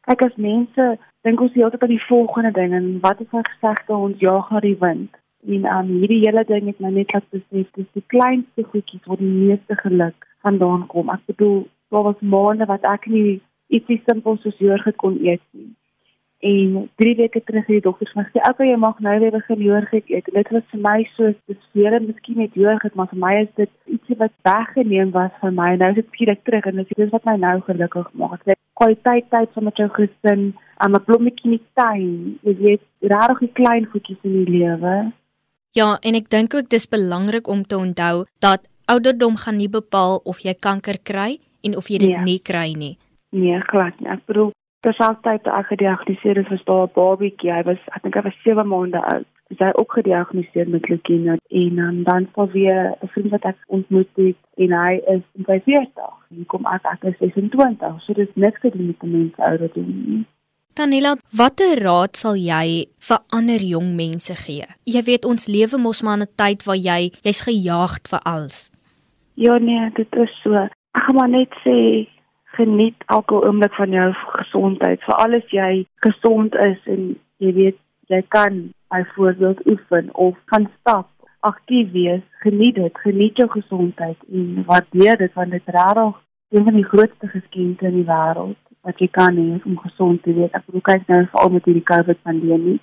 Kyk 0.09 0.23
as 0.25 0.37
mense 0.41 0.85
dink 1.21 1.41
ons 1.45 1.53
heeltyd 1.53 1.83
aan 1.85 1.91
die 1.91 2.05
volgende 2.07 2.49
ding 2.55 2.71
en 2.73 2.85
wat 3.03 3.19
is 3.21 3.33
ons 3.39 3.49
gesegde 3.53 3.93
ons 3.93 4.21
jaag 4.23 4.47
na 4.49 4.61
die 4.63 4.77
wind. 4.81 5.17
En 5.45 5.67
um, 5.69 5.91
hierdie 6.01 6.23
hele 6.23 6.41
ding 6.49 6.65
het 6.71 6.79
my 6.81 6.89
net 6.95 7.13
laat 7.13 7.27
besef 7.35 7.67
dis 7.77 7.91
die 7.93 8.03
kleinste 8.13 8.65
goedjies 8.71 9.05
waar 9.05 9.21
die 9.21 9.29
meeste 9.29 9.77
geluk 9.83 10.25
vandaan 10.41 10.87
kom. 10.89 11.11
Ek 11.13 11.21
bedoel, 11.29 11.59
daar 11.93 12.07
was 12.09 12.25
maande 12.33 12.65
wat 12.71 12.87
ek 12.89 13.05
nie 13.13 13.37
ietsie 13.69 13.99
simpel 14.07 14.39
soos 14.41 14.57
joerg 14.57 14.89
kon 14.97 15.21
eet 15.21 15.45
nie. 15.53 15.69
En 16.39 16.89
3 16.95 17.15
weke 17.15 17.41
terug 17.43 17.65
het 17.65 17.75
die 17.75 17.81
dokters 17.81 18.13
my 18.15 18.23
gesê, 18.23 18.39
"Oké, 18.49 18.63
jy 18.63 18.75
mag 18.75 18.99
nou 18.99 19.19
weer 19.19 19.31
begin 19.31 19.61
joerg 19.61 19.91
eet." 19.93 20.27
En 20.27 20.33
dit 20.33 20.49
was 20.49 20.63
vir 20.71 20.79
my 20.79 21.09
so 21.15 21.33
spesiaal, 21.41 21.99
miskien 21.99 22.37
met 22.37 22.53
joerg, 22.53 22.93
maar 22.93 23.07
vir 23.07 23.19
my 23.19 23.33
is 23.41 23.53
dit 23.55 23.69
ietsie 23.85 24.15
wat 24.17 24.31
weggeneem 24.41 25.11
was 25.11 25.31
van 25.39 25.53
my. 25.53 25.75
Nou 25.75 25.89
is 25.89 25.95
dit 25.95 26.07
skielik 26.11 26.43
terug 26.43 26.65
en 26.65 26.75
dit 26.75 26.97
is 26.97 27.09
wat 27.09 27.23
my 27.23 27.35
nou 27.35 27.59
gelukkig 27.61 28.09
maak. 28.13 28.41
Ek 28.45 28.57
kwaliteit 28.73 29.29
tyd 29.29 29.49
saam 29.53 29.63
met 29.63 29.77
jou 29.77 29.89
gesin, 29.89 30.53
'n 30.87 31.03
blommetjie 31.05 31.51
in 31.51 31.57
die 31.57 31.65
tuin. 31.73 32.39
Jy 32.41 32.55
weet, 32.57 32.81
regtig 33.01 33.39
die 33.39 33.53
klein 33.53 33.85
goedjies 33.85 34.23
in 34.23 34.45
die 34.45 34.59
lewe. 34.59 35.11
Ja, 35.71 35.97
en 36.01 36.15
ek 36.15 36.29
dink 36.29 36.53
ook 36.53 36.69
dis 36.69 36.87
belangrik 36.87 37.47
om 37.47 37.63
te 37.63 37.77
onthou 37.77 38.25
dat 38.39 38.67
ouderdom 38.85 39.35
gaan 39.35 39.57
nie 39.57 39.69
bepaal 39.69 40.21
of 40.23 40.39
jy 40.39 40.53
kanker 40.53 40.97
kry 41.03 41.37
en 41.61 41.77
of 41.77 41.87
jy 41.87 41.97
dit 41.97 42.09
nee. 42.09 42.23
nie 42.23 42.39
kry 42.39 42.73
nie. 42.73 42.97
Nee, 43.29 43.59
glad 43.69 43.99
nie. 43.99 44.09
Ek 44.09 44.25
bedoel, 44.25 44.51
terselfdertyd 44.85 45.43
toe 45.43 45.53
ek 45.57 45.71
gediagnoseer 45.73 46.37
is, 46.41 46.47
was 46.53 46.63
daar 46.69 46.87
'n 46.87 46.95
babietjie. 46.95 47.51
Hy 47.51 47.63
was 47.63 47.81
ek 47.95 48.03
dink 48.03 48.15
hy 48.15 48.21
was 48.21 48.41
7 48.43 48.67
maande 48.67 49.01
oud. 49.13 49.27
Hy 49.49 49.55
is 49.55 49.75
ook 49.75 49.91
gediagnoseer 49.91 50.69
met 50.69 50.89
leukemie 50.89 51.37
en 51.61 51.77
um, 51.85 52.03
dan 52.03 52.27
sou 52.33 52.47
weer 52.51 52.95
'n 53.01 53.07
vriend 53.07 53.31
wat 53.31 53.45
ek 53.45 53.57
ontmoet 53.67 54.09
het 54.15 54.37
en 54.57 54.71
hy 54.71 54.93
is 55.15 55.23
in 55.37 55.45
sy 55.45 55.59
40. 55.65 56.13
Hy 56.29 56.43
kom 56.45 56.67
uit 56.67 56.83
ek 56.83 57.03
is 57.03 57.17
26. 57.17 58.01
So 58.03 58.13
dis 58.13 58.35
niks 58.35 58.61
te 58.61 58.69
doen 58.69 58.85
met 58.87 59.01
mense 59.01 59.41
ouer 59.41 59.69
doen 59.73 60.03
nie. 60.05 60.25
Danila, 60.73 61.17
watter 61.35 61.81
raad 61.83 62.15
sal 62.15 62.37
jy 62.39 62.85
vir 63.07 63.19
ander 63.35 63.59
jong 63.59 63.95
mense 63.95 64.35
gee? 64.45 64.67
Jy 64.85 65.01
weet 65.09 65.25
ons 65.25 65.47
lewe 65.47 65.77
mos 65.77 66.01
maar 66.01 66.17
in 66.17 66.23
'n 66.23 66.35
tyd 66.35 66.63
waar 66.63 66.79
jy 66.79 67.11
jy's 67.23 67.41
gejaagd 67.41 68.07
vir 68.07 68.21
alles. 68.23 68.71
Ja 69.33 69.57
nee, 69.57 69.89
dit 69.95 70.15
is 70.15 70.31
so. 70.43 70.53
Ek 70.53 71.03
gaan 71.03 71.15
maar 71.15 71.29
net 71.29 71.51
sê 71.65 72.07
geniet 72.57 73.03
elke 73.05 73.37
oomblik 73.45 73.73
van 73.73 73.91
jou 73.93 74.09
gesondheid. 74.39 75.03
Vir 75.05 75.15
alles 75.23 75.51
jy 75.53 75.71
gesond 76.05 76.55
is 76.55 76.79
en 76.85 77.13
jy 77.43 77.53
weet 77.53 77.79
jy 78.09 78.21
kan 78.33 78.61
byvoorbeeld 78.89 79.65
oefen 79.71 80.09
of 80.13 80.37
kan 80.45 80.65
stap, 80.79 81.09
aktief 81.39 81.91
wees, 81.91 82.23
geniet 82.43 82.75
dit, 82.75 82.97
geniet 83.03 83.37
jou 83.37 83.49
gesondheid 83.49 84.17
en 84.33 84.63
waardeer 84.65 85.17
dit 85.17 85.33
want 85.33 85.51
dit 85.51 85.75
regtig 85.75 86.17
een 86.49 86.63
van 86.63 86.79
die 86.79 86.87
grootste 86.91 87.27
geskenke 87.27 87.85
in 87.85 87.99
die 88.01 88.07
wêreld 88.07 88.57
wat 88.87 88.99
jy 88.99 89.07
kan 89.13 89.37
hê 89.37 89.59
om 89.65 89.77
gesond 89.83 90.23
te 90.23 90.33
wees. 90.33 90.51
Ek 90.57 90.65
bedoel 90.65 90.85
kyk 90.87 91.05
nou 91.11 91.19
veral 91.33 91.53
met 91.53 91.67
hierdie 91.69 91.85
COVID 91.91 92.21
pandemie. 92.25 92.79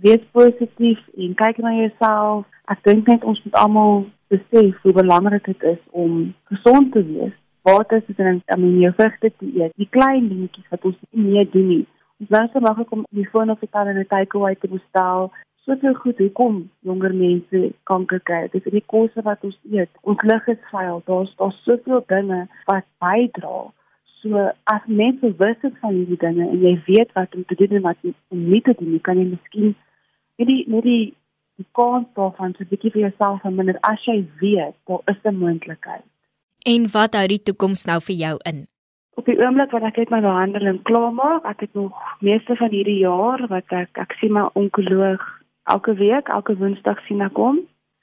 Wees 0.00 0.22
positief 0.32 1.02
en 1.18 1.36
kyk 1.36 1.60
na 1.60 1.74
jouself. 1.76 2.46
Ek 2.72 2.80
dink 2.88 3.10
net 3.10 3.26
ons 3.26 3.42
moet 3.44 3.58
almal 3.60 4.04
besef 4.32 4.78
hoe 4.82 4.94
belangrik 4.96 5.44
dit 5.50 5.68
is 5.74 5.80
om 5.90 6.30
gesond 6.52 6.92
te 6.94 7.02
wees 7.04 7.34
water 7.62 8.04
te 8.04 8.14
drink, 8.14 8.42
om 8.54 8.66
jou 8.80 8.92
vrugte 8.96 9.32
te 9.38 9.46
eet, 9.46 9.72
die 9.76 9.88
klein 9.90 10.28
dingetjies 10.28 10.68
wat 10.70 10.84
ons 10.84 10.96
nie 11.10 11.24
meer 11.24 11.50
doen 11.50 11.68
nie. 11.68 11.86
Ons 12.20 12.52
so 12.52 12.60
maklik 12.60 12.92
om 12.92 13.06
die 13.16 13.28
foon 13.32 13.50
of 13.50 13.60
die 13.60 13.68
tel 13.72 13.88
in 13.88 13.98
'n 13.98 14.06
takeaway 14.06 14.54
te 14.54 14.68
bestel. 14.68 15.32
Soveel 15.64 15.94
goed 15.94 16.18
hoekom 16.18 16.70
jonger 16.80 17.14
mense 17.14 17.72
kanker 17.84 18.20
kry. 18.20 18.48
Dit 18.52 18.66
is 18.66 18.72
die 18.72 18.84
kosse 18.86 19.22
wat 19.22 19.44
ons 19.44 19.58
eet. 19.70 19.90
Ons 20.02 20.22
lig 20.22 20.48
is 20.48 20.62
vuil. 20.70 21.02
Daar's 21.04 21.36
daar 21.36 21.52
soveel 21.52 22.02
dinge 22.06 22.48
wat 22.64 22.84
bydra. 22.98 23.72
So 24.20 24.50
as 24.64 24.84
mense 24.86 25.20
bewus 25.20 25.56
is 25.62 25.78
van 25.80 25.94
hierdie 25.94 26.20
dinge 26.20 26.48
en 26.48 26.60
jy 26.60 26.82
weet 26.86 27.12
wat 27.12 27.34
om 27.34 27.44
te 27.44 27.54
doen 27.54 27.76
en 27.76 27.82
wat 27.82 27.96
om 28.28 28.48
nie 28.50 28.60
te 28.60 28.74
doen, 28.78 29.00
kan 29.00 29.18
jy 29.18 29.24
miskien 29.24 29.74
net 30.36 30.48
die 30.84 31.14
die 31.60 31.66
kans 31.72 32.06
daarvan 32.16 32.52
so 32.54 32.64
'n 32.64 32.70
bietjie 32.72 32.92
vir 32.92 33.02
jouself 33.06 33.40
verminder 33.40 33.78
as 33.80 34.04
jy 34.04 34.18
weet 34.40 34.74
daar 34.86 35.02
is 35.12 35.20
'n 35.24 35.36
moontlikheid. 35.42 36.09
En 36.66 36.90
wat 36.92 37.14
hou 37.16 37.26
die 37.26 37.42
toekoms 37.42 37.86
nou 37.88 38.00
vir 38.04 38.16
jou 38.16 38.34
in? 38.48 38.66
Op 39.16 39.24
die 39.24 39.38
oomblik 39.40 39.72
wat 39.72 39.84
ek 39.88 39.96
net 39.96 40.10
my 40.12 40.20
behandeling 40.20 40.82
klaar 40.88 41.12
maak, 41.12 41.44
ek 41.48 41.64
het 41.64 41.74
nog 41.78 41.96
meeste 42.20 42.56
van 42.56 42.72
hierdie 42.72 43.00
jaar 43.00 43.40
wat 43.48 43.72
ek 43.72 44.00
ek 44.00 44.12
sien 44.20 44.34
my 44.36 44.46
onkoloog 44.60 45.24
elke 45.72 45.94
week, 45.96 46.28
elke 46.28 46.56
Woensdag 46.60 47.00
sien 47.06 47.24
ek 47.24 47.36
hom. 47.40 47.62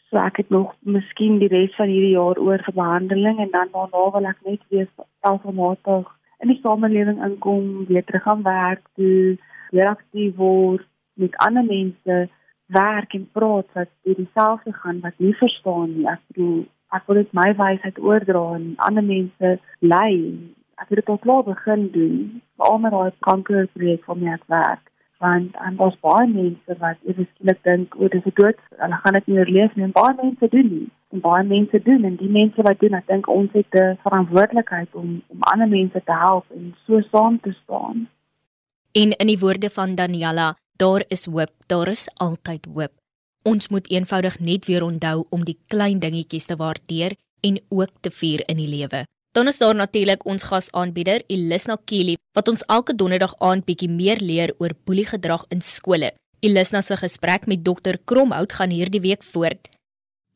So 0.10 0.18
ek 0.22 0.40
het 0.42 0.50
nog 0.50 0.74
miskien 0.82 1.38
die 1.42 1.52
res 1.52 1.74
van 1.78 1.92
hierdie 1.92 2.16
jaar 2.16 2.40
oor 2.42 2.64
vir 2.66 2.78
behandeling 2.78 3.42
en 3.44 3.52
dan 3.54 3.74
daarna 3.74 4.06
wil 4.16 4.30
ek 4.30 4.40
net 4.46 4.64
weer 4.74 4.88
selfmatig 5.26 6.08
in 6.42 6.54
die 6.54 6.60
samelewing 6.64 7.22
inkom, 7.26 7.86
weer 7.90 8.06
terug 8.06 8.24
gaan 8.24 8.44
werk, 8.46 8.84
toe 8.96 9.38
weer 9.72 9.90
aktief 9.92 10.36
word 10.38 10.86
met 11.18 11.36
ander 11.46 11.66
mense 11.66 12.18
werk 12.74 13.14
en 13.14 13.30
praat 13.34 13.70
wat 13.74 13.92
dieselfde 14.06 14.74
gaan 14.74 15.02
wat 15.04 15.18
nie 15.18 15.34
verstaan 15.42 15.94
nie. 15.98 16.08
Ek 16.08 16.22
bedoel 16.32 16.66
ek 16.96 17.08
wil 17.08 17.20
dit 17.22 17.34
my 17.36 17.50
wysheid 17.60 17.98
oordra 18.00 18.44
aan 18.56 18.68
ander 18.88 19.04
mense 19.04 19.58
lei. 19.80 20.14
Ek 20.78 20.90
het 20.90 21.00
dit 21.02 21.10
al 21.10 21.18
klaar 21.24 21.44
begin 21.44 21.88
doen, 21.92 22.20
veral 22.56 22.78
met 22.84 22.94
daai 22.96 23.12
kankerprojek 23.28 24.04
van 24.06 24.22
my 24.22 24.38
werk. 24.54 24.84
Want 25.20 25.56
aan 25.66 25.80
ons 25.82 25.98
baie 26.06 26.28
mense 26.30 26.78
wat 26.82 27.00
eers 27.10 27.30
skielik 27.32 27.64
dink 27.66 27.96
oor 27.98 28.12
dis 28.14 28.28
dood, 28.38 28.60
hulle 28.84 29.00
gaan 29.02 29.18
dit 29.18 29.28
nie 29.28 29.40
oorleef 29.40 29.76
nie. 29.76 29.90
Baie 29.96 30.14
mense 30.20 30.50
doen 30.54 30.70
nie. 30.74 30.88
En 31.16 31.24
baie 31.24 31.44
mense 31.48 31.82
doen 31.88 32.04
en 32.04 32.20
die 32.20 32.30
mense 32.30 32.66
wat 32.68 32.80
doen, 32.84 33.00
ek 33.00 33.08
dink 33.08 33.30
ons 33.32 33.52
het 33.58 33.74
'n 33.82 33.98
verantwoordelikheid 34.04 34.96
om 35.02 35.22
om 35.34 35.50
ander 35.54 35.68
mense 35.68 36.02
te 36.04 36.16
help 36.26 36.46
en 36.52 36.76
so 36.86 37.02
saam 37.12 37.40
te 37.40 37.52
staan. 37.64 38.08
En 38.92 39.12
in 39.12 39.28
die 39.28 39.40
woorde 39.40 39.70
van 39.70 39.96
Daniela, 39.96 40.56
daar 40.78 41.04
is 41.08 41.26
hoop, 41.26 41.52
daar 41.68 41.88
is 41.88 42.10
altyd 42.16 42.66
hoop. 42.74 42.94
Ons 43.48 43.70
moet 43.72 43.86
eenvoudig 43.88 44.40
net 44.44 44.66
weer 44.68 44.84
onthou 44.84 45.22
om 45.32 45.44
die 45.48 45.56
klein 45.72 46.02
dingetjies 46.04 46.50
te 46.50 46.58
waardeer 46.60 47.14
en 47.48 47.60
ook 47.70 47.94
te 48.04 48.12
vier 48.12 48.44
in 48.52 48.60
die 48.60 48.68
lewe. 48.68 49.06
Dan 49.32 49.48
is 49.48 49.62
daar 49.62 49.76
natuurlik 49.76 50.26
ons 50.28 50.44
gasaanbieder 50.50 51.24
Elisna 51.32 51.78
Kili 51.86 52.18
wat 52.36 52.50
ons 52.52 52.66
elke 52.68 52.96
donderdag 52.96 53.38
aand 53.40 53.64
bietjie 53.70 53.90
meer 53.90 54.20
leer 54.20 54.52
oor 54.60 54.76
boeliegedrag 54.84 55.46
in 55.56 55.64
skole. 55.64 56.12
Elisna 56.44 56.82
se 56.82 56.98
gesprek 57.00 57.48
met 57.48 57.64
dokter 57.64 58.00
Kromhout 58.06 58.58
gaan 58.58 58.74
hierdie 58.76 59.02
week 59.02 59.24
voort. 59.24 59.72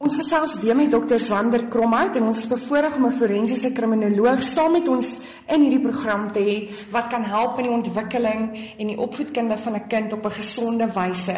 Ons 0.02 0.16
gesels 0.18 0.56
weer 0.62 0.78
met 0.80 0.90
dokter 0.90 1.20
Sander 1.20 1.68
Kromhout 1.68 2.16
en 2.16 2.30
ons 2.32 2.38
is 2.38 2.48
bevoorreg 2.48 2.96
om 2.96 3.06
'n 3.06 3.20
forensiese 3.20 3.74
kriminoloog 3.74 4.42
saam 4.44 4.72
met 4.72 4.88
ons 4.88 5.20
in 5.48 5.62
hierdie 5.62 5.84
program 5.84 6.32
te 6.32 6.40
hê 6.40 6.72
wat 6.92 7.10
kan 7.10 7.24
help 7.24 7.60
in 7.60 7.66
die 7.66 7.76
ontwikkeling 7.76 8.42
en 8.80 8.88
die 8.88 8.98
opvoedkunde 8.98 9.58
van 9.58 9.76
'n 9.76 9.88
kind 9.88 10.14
op 10.14 10.26
'n 10.26 10.32
gesonde 10.32 10.88
wyse. 10.94 11.38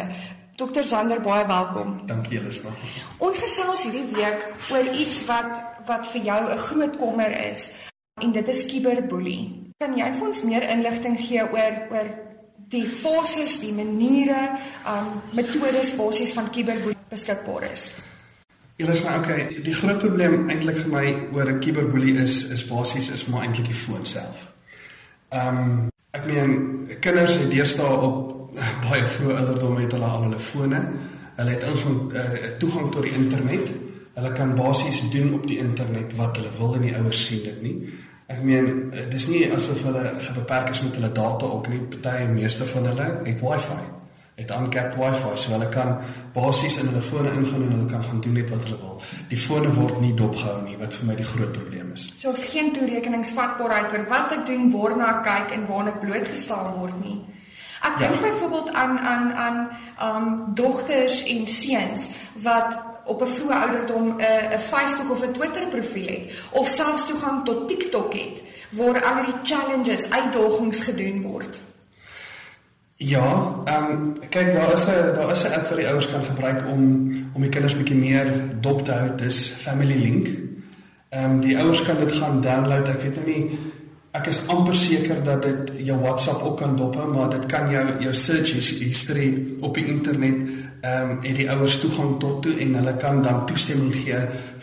Dokter 0.56 0.84
Sander, 0.84 1.18
baie 1.20 1.46
welkom. 1.46 1.96
Dankie 2.06 2.38
Elisma. 2.38 2.70
Ons 3.18 3.40
gesels 3.42 3.88
hierdie 3.88 4.06
week 4.14 4.44
oor 4.70 4.90
iets 4.94 5.24
wat 5.26 5.50
wat 5.88 6.06
vir 6.12 6.22
jou 6.22 6.40
'n 6.52 6.58
groot 6.58 6.96
kommer 6.98 7.30
is 7.50 7.74
en 8.22 8.32
dit 8.32 8.48
is 8.48 8.60
cyberbullying. 8.70 9.74
Kan 9.78 9.98
jy 9.98 10.12
vir 10.12 10.26
ons 10.26 10.42
meer 10.42 10.62
inligting 10.62 11.18
gee 11.18 11.42
oor 11.42 11.74
oor 11.90 12.08
die 12.68 12.86
fases, 12.86 13.60
die 13.60 13.72
maniere, 13.72 14.58
um 14.86 15.20
metodes 15.32 15.96
basies 15.96 16.32
van 16.32 16.48
cyberbullying 16.52 17.08
beskikbaar 17.10 17.72
is? 17.72 17.92
Elis 18.76 19.04
nou 19.04 19.18
okay, 19.18 19.60
die 19.62 19.74
groot 19.74 19.98
probleem 19.98 20.48
eintlik 20.50 20.78
vir 20.78 20.88
my 20.88 21.06
oor 21.32 21.50
'n 21.50 21.62
cyberboelie 21.62 22.16
is 22.22 22.44
is 22.50 22.64
basies 22.64 23.10
is 23.10 23.26
maar 23.26 23.42
eintlik 23.42 23.66
die 23.66 23.82
foon 23.86 24.06
self. 24.06 24.52
Um, 25.32 25.90
ek 26.12 26.26
meen 26.26 26.88
kinders 27.00 27.34
het 27.34 27.50
deesdae 27.50 28.00
op 28.00 28.43
baie 28.86 29.04
vroeë 29.16 29.36
ouderdom 29.40 29.76
het 29.82 29.96
hulle 29.96 30.08
al 30.08 30.26
hulle 30.28 30.40
fone. 30.40 30.80
Hulle 31.34 31.56
het 31.56 31.66
ingang 31.66 31.98
uh, 32.12 32.50
toegang 32.62 32.90
tot 32.94 33.06
die 33.06 33.14
internet. 33.18 33.72
Hulle 34.14 34.32
kan 34.32 34.54
basies 34.54 35.02
doen 35.10 35.34
op 35.34 35.46
die 35.46 35.58
internet 35.58 36.14
wat 36.18 36.38
hulle 36.38 36.52
wil 36.58 36.76
en 36.78 36.86
die 36.86 36.94
ouers 36.96 37.24
sien 37.26 37.42
dit 37.46 37.62
nie. 37.62 37.76
Ek 38.30 38.40
meen 38.46 38.92
dis 39.12 39.26
nie 39.28 39.42
asof 39.52 39.82
hulle 39.84 40.04
gebeperk 40.22 40.70
is 40.72 40.80
met 40.86 40.94
hulle 40.96 41.12
data 41.12 41.50
ook 41.50 41.68
nie. 41.68 41.82
Party 41.96 42.30
meeste 42.30 42.66
van 42.70 42.88
hulle 42.92 43.10
het 43.26 43.42
wifi 43.42 43.82
het 44.34 44.50
uncapped 44.50 44.96
wifi 44.98 45.36
so 45.38 45.52
hulle 45.54 45.68
kan 45.68 45.98
basies 46.34 46.80
in 46.82 46.88
hulle 46.90 47.02
fone 47.02 47.30
ingaan 47.30 47.62
en 47.62 47.74
hulle 47.76 47.90
kan 47.90 48.02
gaan 48.02 48.20
doen 48.20 48.32
net 48.32 48.50
wat 48.50 48.64
hulle 48.66 48.78
wil. 48.80 48.96
Die 49.30 49.38
fone 49.38 49.70
word 49.76 50.00
nie 50.02 50.14
dopgehou 50.18 50.62
nie 50.64 50.74
wat 50.80 50.96
vir 50.98 51.06
my 51.10 51.14
die 51.20 51.26
groot 51.28 51.52
probleem 51.54 51.92
is. 51.94 52.08
So 52.18 52.32
ons 52.32 52.42
geen 52.50 52.72
toerekeningsvatbaarheid 52.74 53.94
oor 53.94 54.08
wat 54.10 54.34
ek 54.38 54.42
doen, 54.50 54.66
waarna 54.74 55.10
ek 55.12 55.22
kyk 55.28 55.54
en 55.58 55.68
waarna 55.70 55.94
ek 55.94 56.00
blootgestel 56.02 56.72
word 56.80 56.98
nie. 57.04 57.20
Ek 57.84 57.98
dink 57.98 58.14
ja. 58.14 58.20
byvoorbeeld 58.20 58.72
aan 58.72 58.98
aan 58.98 59.32
aan 59.32 59.58
um 60.02 60.54
dogters 60.54 61.24
en 61.24 61.46
seuns 61.46 62.14
wat 62.32 62.76
op 63.04 63.22
'n 63.22 63.34
vroeë 63.36 63.60
ouderdom 63.64 64.06
'n 64.16 64.20
uh, 64.20 64.56
'n 64.56 64.58
Facebook 64.58 65.10
of 65.10 65.22
'n 65.24 65.32
Twitter 65.32 65.68
profiel 65.68 66.06
het 66.06 66.46
of 66.50 66.68
selfs 66.68 67.06
toegang 67.06 67.44
tot 67.44 67.68
TikTok 67.68 68.12
het 68.12 68.42
waar 68.70 69.04
al 69.04 69.24
die 69.24 69.38
challenges, 69.42 70.10
uitdagings 70.10 70.80
gedoen 70.80 71.22
word. 71.22 71.60
Ja, 72.96 73.54
ehm 73.64 73.90
um, 73.90 74.12
kyk 74.30 74.52
daar 74.54 74.72
is 74.72 74.86
'n 74.86 75.14
daar 75.14 75.30
is 75.30 75.44
'n 75.44 75.52
app 75.52 75.68
wat 75.68 75.78
die 75.78 75.88
ouers 75.88 76.10
kan 76.10 76.24
gebruik 76.24 76.62
om 76.72 76.82
om 77.34 77.40
die 77.40 77.50
kinders 77.50 77.76
bietjie 77.76 77.96
meer 77.96 78.26
dop 78.60 78.84
te 78.84 78.92
hou. 78.92 79.14
Dis 79.16 79.48
Family 79.48 79.98
Link. 79.98 80.28
Ehm 81.08 81.30
um, 81.30 81.40
die 81.40 81.58
ouers 81.58 81.82
kan 81.82 81.96
dit 81.98 82.12
gaan 82.12 82.40
download. 82.40 82.88
Ek 82.88 83.00
weet 83.00 83.14
nou 83.14 83.26
nie 83.26 83.58
ek 84.14 84.28
is 84.30 84.44
amper 84.52 84.76
seker 84.78 85.22
dat 85.26 85.42
dit 85.42 85.72
jou 85.88 85.96
WhatsApp 85.98 86.42
ook 86.46 86.58
kan 86.58 86.76
dop 86.78 86.94
maar 87.10 87.30
dit 87.30 87.46
kan 87.50 87.70
jou 87.70 87.82
jou 88.00 88.14
search 88.14 88.52
history 88.78 89.56
op 89.60 89.74
die 89.74 89.86
internet 89.90 90.44
ehm 90.84 91.10
um, 91.10 91.18
het 91.24 91.36
die 91.36 91.50
ouers 91.50 91.78
toegang 91.80 92.18
tot 92.20 92.42
toe 92.42 92.54
en 92.60 92.74
hulle 92.78 92.96
kan 93.00 93.22
dan 93.22 93.46
toestemming 93.48 93.94
gee 93.94 94.18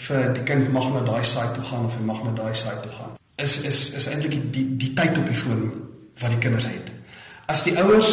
vir 0.05 0.27
die 0.35 0.43
kind 0.45 0.67
mag 0.73 0.87
na 0.93 1.01
daai 1.07 1.23
site 1.25 1.55
toe 1.55 1.63
gaan 1.69 1.87
of 1.87 1.95
hy 1.97 2.03
mag 2.05 2.19
na 2.23 2.33
daai 2.37 2.53
site 2.55 2.83
toe 2.83 2.91
gaan. 2.97 3.15
Is 3.35 3.55
is 3.69 3.79
is 3.97 4.07
eintlik 4.11 4.35
die, 4.35 4.43
die 4.57 4.65
die 4.83 4.91
tyd 4.99 5.17
op 5.17 5.25
die 5.25 5.39
foon 5.43 5.63
wat 6.21 6.35
die 6.35 6.41
kinders 6.43 6.67
het. 6.69 6.91
As 7.49 7.63
die 7.65 7.73
ouers 7.81 8.11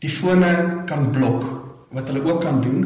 die 0.00 0.10
fone 0.10 0.54
kan 0.88 1.10
blok 1.12 1.44
wat 1.94 2.08
hulle 2.08 2.24
ook 2.24 2.40
kan 2.40 2.62
doen, 2.64 2.80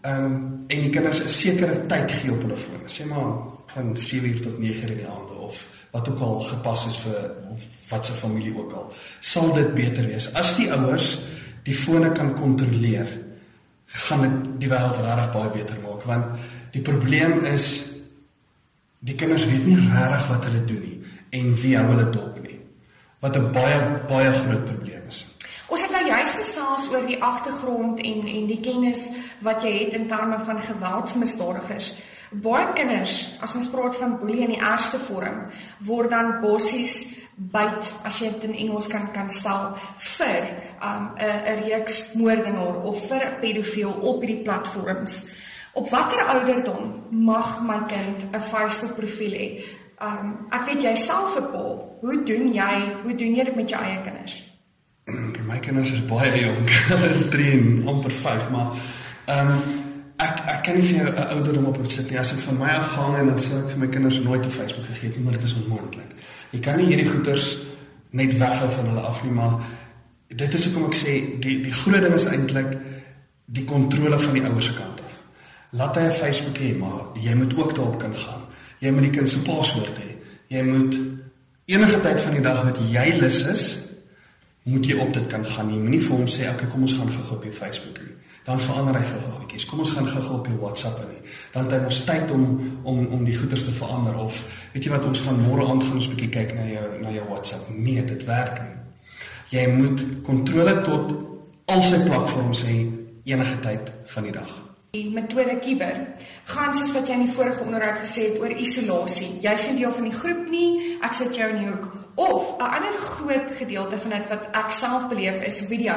ehm 0.00 0.24
um, 0.24 0.40
en 0.70 0.86
die 0.86 0.94
kinders 0.96 1.20
'n 1.22 1.28
sekere 1.28 1.86
tyd 1.86 2.10
gee 2.10 2.32
op 2.32 2.42
hulle 2.42 2.56
fone. 2.56 2.88
Sê 2.88 3.04
maar 3.04 3.44
van 3.74 3.96
7:00 3.96 4.40
tot 4.40 4.58
9:00 4.58 4.90
in 4.96 5.02
die 5.04 5.10
aand 5.16 5.36
of 5.36 5.66
wat 5.90 6.08
ook 6.08 6.20
al 6.20 6.40
gepas 6.40 6.86
is 6.86 6.96
vir 7.04 7.30
wat 7.90 8.06
se 8.06 8.12
familie 8.12 8.54
ook 8.56 8.72
al, 8.72 8.92
sal 9.20 9.52
dit 9.54 9.74
beter 9.74 10.06
wees. 10.06 10.32
As 10.34 10.54
die 10.56 10.70
ouers 10.72 11.18
die 11.66 11.74
fone 11.74 12.12
kan 12.12 12.34
kontroleer, 12.34 13.08
gaan 13.90 14.20
dit 14.20 14.60
die 14.64 14.70
wêreld 14.70 15.00
regtig 15.02 15.32
baie 15.34 15.50
beter 15.54 15.78
maak 15.82 16.04
want 16.06 16.38
die 16.74 16.82
probleem 16.86 17.40
is 17.50 17.66
die 19.00 19.16
kinders 19.18 19.46
weet 19.50 19.66
nie 19.66 19.78
regtig 19.80 20.28
wat 20.30 20.46
hulle 20.46 20.62
doen 20.68 20.84
nie 20.84 21.40
en 21.40 21.54
wie 21.62 21.74
hou 21.78 21.86
hulle 21.88 22.06
dop 22.14 22.38
nie 22.44 22.58
wat 23.20 23.36
'n 23.36 23.50
baie 23.52 23.80
baie 24.08 24.32
groot 24.32 24.64
probleem 24.64 25.02
is. 25.08 25.26
Ons 25.68 25.82
het 25.82 25.90
nou 25.90 26.06
juist 26.06 26.36
gesels 26.36 26.88
oor 26.92 27.06
die 27.06 27.22
agtergrond 27.22 27.98
en 28.00 28.26
en 28.36 28.46
die 28.46 28.60
kennis 28.60 29.10
wat 29.40 29.62
jy 29.62 29.72
het 29.84 29.92
in 29.92 30.08
terme 30.08 30.38
van 30.38 30.62
geweldsmisdadigers. 30.62 31.94
Baie 32.30 32.72
kinders, 32.76 33.38
as 33.42 33.56
ons 33.58 33.70
praat 33.72 33.96
van 33.98 34.18
boelie 34.20 34.44
in 34.44 34.52
die 34.54 34.62
ergste 34.62 35.00
vorm, 35.02 35.48
word 35.82 36.10
dan 36.10 36.36
bossies 36.40 37.18
byt 37.34 37.88
as 38.04 38.20
jy 38.20 38.28
dit 38.34 38.44
in 38.50 38.56
Engels 38.66 38.86
kan 38.92 39.08
kan 39.14 39.30
stel 39.32 39.74
vir 39.98 40.44
'n 40.44 40.86
um, 40.86 41.04
'n 41.18 41.62
reeks 41.64 42.14
moordenaar 42.14 42.84
of 42.84 43.08
vir 43.08 43.24
'n 43.24 43.40
pedofiel 43.40 43.90
op 43.90 44.20
hierdie 44.22 44.44
platforms. 44.44 45.32
Op 45.72 45.88
watter 45.90 46.22
ouderdom 46.26 47.02
mag 47.10 47.62
my 47.62 47.80
kind 47.88 48.34
'n 48.34 48.40
Facebook 48.40 48.94
profiel 48.96 49.32
hê? 49.32 49.64
Um 50.00 50.46
ek 50.52 50.66
weet 50.66 50.82
jy 50.82 50.94
self 50.94 51.36
'n 51.36 51.50
pa. 51.50 51.66
Hoe 52.00 52.22
doen 52.24 52.52
jy? 52.52 52.74
Hoe 53.02 53.14
doen 53.14 53.34
jy 53.34 53.44
dit 53.44 53.56
met 53.56 53.70
jou 53.70 53.82
eie 53.82 54.02
kinders? 54.02 54.44
My 55.50 55.58
kinders 55.58 55.90
is 55.90 56.04
baie 56.04 56.40
jonk. 56.40 56.70
Hulle 56.90 57.10
is 57.10 57.28
3 57.28 57.50
en 57.52 57.88
amper 57.88 58.10
5, 58.10 58.50
maar 58.50 58.70
um 59.26 59.62
ek 60.26 60.42
ek 60.54 60.62
kan 60.66 60.76
nie 60.76 60.86
vir 60.86 60.96
jou 60.96 61.08
'n 61.08 61.28
ouderdom 61.34 61.64
op 61.64 61.78
sit 61.86 62.10
nie. 62.10 62.18
As 62.18 62.30
dit 62.30 62.40
van 62.40 62.58
my 62.58 62.68
afhang 62.68 63.16
en 63.18 63.26
dan 63.26 63.40
sou 63.40 63.58
ek 63.58 63.70
vir 63.70 63.78
my 63.78 63.88
kinders 63.88 64.20
nooit 64.20 64.46
op 64.46 64.52
Facebook 64.52 64.86
gegee 64.86 65.08
het 65.08 65.16
nie, 65.16 65.24
maar 65.24 65.32
dit 65.38 65.42
is 65.42 65.54
onmoontlik. 65.54 66.10
Jy 66.50 66.60
kan 66.60 66.76
nie 66.76 66.86
hierdie 66.86 67.10
goeters 67.10 67.56
net 68.10 68.38
weghou 68.38 68.70
van 68.70 68.86
hulle 68.86 69.00
af 69.00 69.22
nie, 69.24 69.32
maar 69.32 69.60
dit 70.28 70.54
is 70.54 70.64
hoekom 70.64 70.84
ek 70.90 70.96
sê 70.96 71.40
die 71.40 71.62
die 71.62 71.72
groot 71.72 72.02
ding 72.02 72.14
is 72.14 72.26
eintlik 72.26 72.78
die 73.44 73.64
kontrole 73.64 74.18
van 74.18 74.32
die 74.34 74.42
ouers 74.42 74.64
se 74.64 74.74
kant 74.74 75.00
af. 75.00 75.14
Laat 75.70 75.96
hy 75.96 76.02
'n 76.02 76.12
Facebook 76.12 76.58
hê, 76.58 76.76
maar 76.78 77.00
jy 77.14 77.34
moet 77.34 77.56
ook 77.56 77.74
daarop 77.74 77.98
kan 77.98 78.16
gaan. 78.16 78.42
Jy 78.78 78.90
moet 78.90 79.02
die 79.02 79.10
kind 79.10 79.30
se 79.30 79.38
paswoord 79.38 79.98
hê. 79.98 80.16
Jy 80.48 80.62
moet 80.62 80.98
enige 81.64 82.00
tyd 82.00 82.20
van 82.20 82.32
die 82.32 82.42
dag 82.42 82.64
wat 82.64 82.78
jy 82.90 83.16
lus 83.20 83.46
is, 83.46 83.78
moet 84.62 84.86
jy 84.86 84.96
op 85.00 85.12
dit 85.14 85.26
kan 85.26 85.46
gaan. 85.46 85.70
Jy 85.72 85.78
moenie 85.80 86.00
vir 86.00 86.16
hom 86.16 86.26
sê, 86.26 86.48
"Oké, 86.52 86.66
kom 86.66 86.82
ons 86.82 86.92
gaan 86.92 87.08
gou-gou 87.10 87.36
op 87.36 87.44
jou 87.44 87.54
Facebook 87.54 87.98
nie." 87.98 88.14
Dan 88.44 88.60
verander 88.60 88.96
hy 88.96 89.04
gou-gouetjies. 89.04 89.66
Kom 89.66 89.78
ons 89.78 89.90
gaan 89.90 90.06
gou-gou 90.06 90.38
op 90.38 90.46
jou 90.46 90.58
WhatsApp 90.58 90.98
nie. 90.98 91.30
Dan 91.52 91.64
het 91.64 91.72
hy 91.72 91.80
mos 91.80 92.04
tyd 92.04 92.30
om 92.30 92.44
om 92.82 93.06
om 93.06 93.24
die 93.24 93.36
goeders 93.36 93.64
te 93.64 93.72
verander 93.72 94.16
of 94.18 94.44
weet 94.72 94.84
jy 94.84 94.90
wat 94.90 95.04
ons 95.04 95.20
gaan 95.20 95.40
môre 95.48 95.66
aand 95.66 95.84
gaan 95.84 96.00
ons 96.00 96.08
bietjie 96.08 96.28
kyk 96.28 96.54
na 96.54 96.64
jou 96.66 97.00
na 97.02 97.10
jou 97.10 97.26
WhatsApp. 97.28 97.68
Nee, 97.68 98.04
dit 98.04 98.24
werk 98.24 98.60
nie. 98.62 98.76
Jy 99.50 99.66
moet 99.74 100.04
kontrole 100.22 100.80
tot 100.80 101.14
al 101.66 101.82
sy 101.82 102.02
platforms 102.06 102.64
hê 102.66 102.74
enige 103.24 103.60
tyd 103.60 103.92
van 104.14 104.22
die 104.22 104.32
dag. 104.32 104.50
Die 104.90 105.06
metode 105.14 105.54
kiber 105.62 105.98
gaan 106.50 106.74
soos 106.74 106.90
wat 106.96 107.06
jy 107.06 107.14
in 107.14 107.26
die 107.28 107.34
vorige 107.34 107.62
onderhoud 107.62 108.00
gesê 108.02 108.30
het 108.30 108.40
oor 108.42 108.50
isolasie. 108.50 109.36
Jy 109.42 109.52
sien 109.56 109.76
deel 109.78 109.92
van 109.94 110.08
die 110.08 110.16
groep 110.16 110.48
nie, 110.50 110.96
ek 111.06 111.14
sit 111.14 111.36
jou 111.38 111.46
in 111.52 111.60
die 111.60 111.68
hoek. 111.68 111.92
Of 112.20 112.56
'n 112.58 112.62
ander 112.76 112.98
groot 112.98 113.50
gedeelte 113.56 113.98
van 113.98 114.10
dit 114.10 114.28
wat 114.28 114.44
ek 114.52 114.70
self 114.70 115.08
beleef 115.08 115.42
is 115.42 115.62
video. 115.72 115.94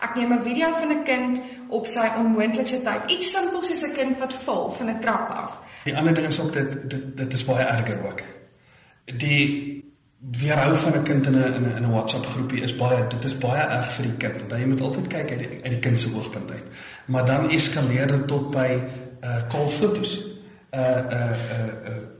Ek 0.00 0.14
neem 0.14 0.32
'n 0.32 0.42
video 0.42 0.72
van 0.72 0.90
'n 0.92 1.02
kind 1.04 1.40
op 1.68 1.86
sy 1.86 2.06
onmoontlikste 2.16 2.82
tyd. 2.82 3.10
Iets 3.10 3.30
simpels 3.30 3.66
soos 3.66 3.82
'n 3.88 3.92
kind 3.92 4.18
wat 4.18 4.34
val 4.34 4.70
van 4.70 4.88
'n 4.88 5.00
trap 5.00 5.28
af. 5.30 5.60
Die 5.84 5.96
ander 5.96 6.14
ding 6.14 6.26
is 6.26 6.40
ook 6.40 6.52
dit 6.52 6.90
dit 6.90 7.16
dit 7.16 7.32
is 7.32 7.44
baie 7.44 7.64
erger 7.64 8.06
ook. 8.06 8.20
Die 9.04 9.44
weerhou 10.40 10.76
van 10.76 10.92
'n 10.92 11.02
kind 11.02 11.26
in 11.26 11.34
'n 11.34 11.76
in 11.76 11.84
'n 11.84 11.90
WhatsApp 11.90 12.26
groepie 12.26 12.62
is 12.62 12.76
baie 12.76 13.06
dit 13.08 13.24
is 13.24 13.38
baie 13.38 13.62
erg 13.62 13.92
vir 13.92 14.04
die 14.04 14.16
kind 14.16 14.40
want 14.40 14.60
jy 14.60 14.66
moet 14.66 14.80
altyd 14.80 15.06
kyk 15.06 15.30
uit 15.30 15.38
die, 15.38 15.60
uit 15.62 15.70
die 15.70 15.78
kind 15.78 16.00
se 16.00 16.08
oogpunt 16.14 16.50
uit. 16.50 16.64
Maar 17.04 17.26
dan 17.26 17.50
eskaleer 17.50 18.06
dit 18.06 18.26
tot 18.26 18.50
by 18.50 18.82
uh 19.24 19.48
call 19.48 19.68
fotos. 19.68 20.24
Uh 20.70 20.80
uh 20.80 21.30
uh 21.52 21.90
uh 21.90 22.19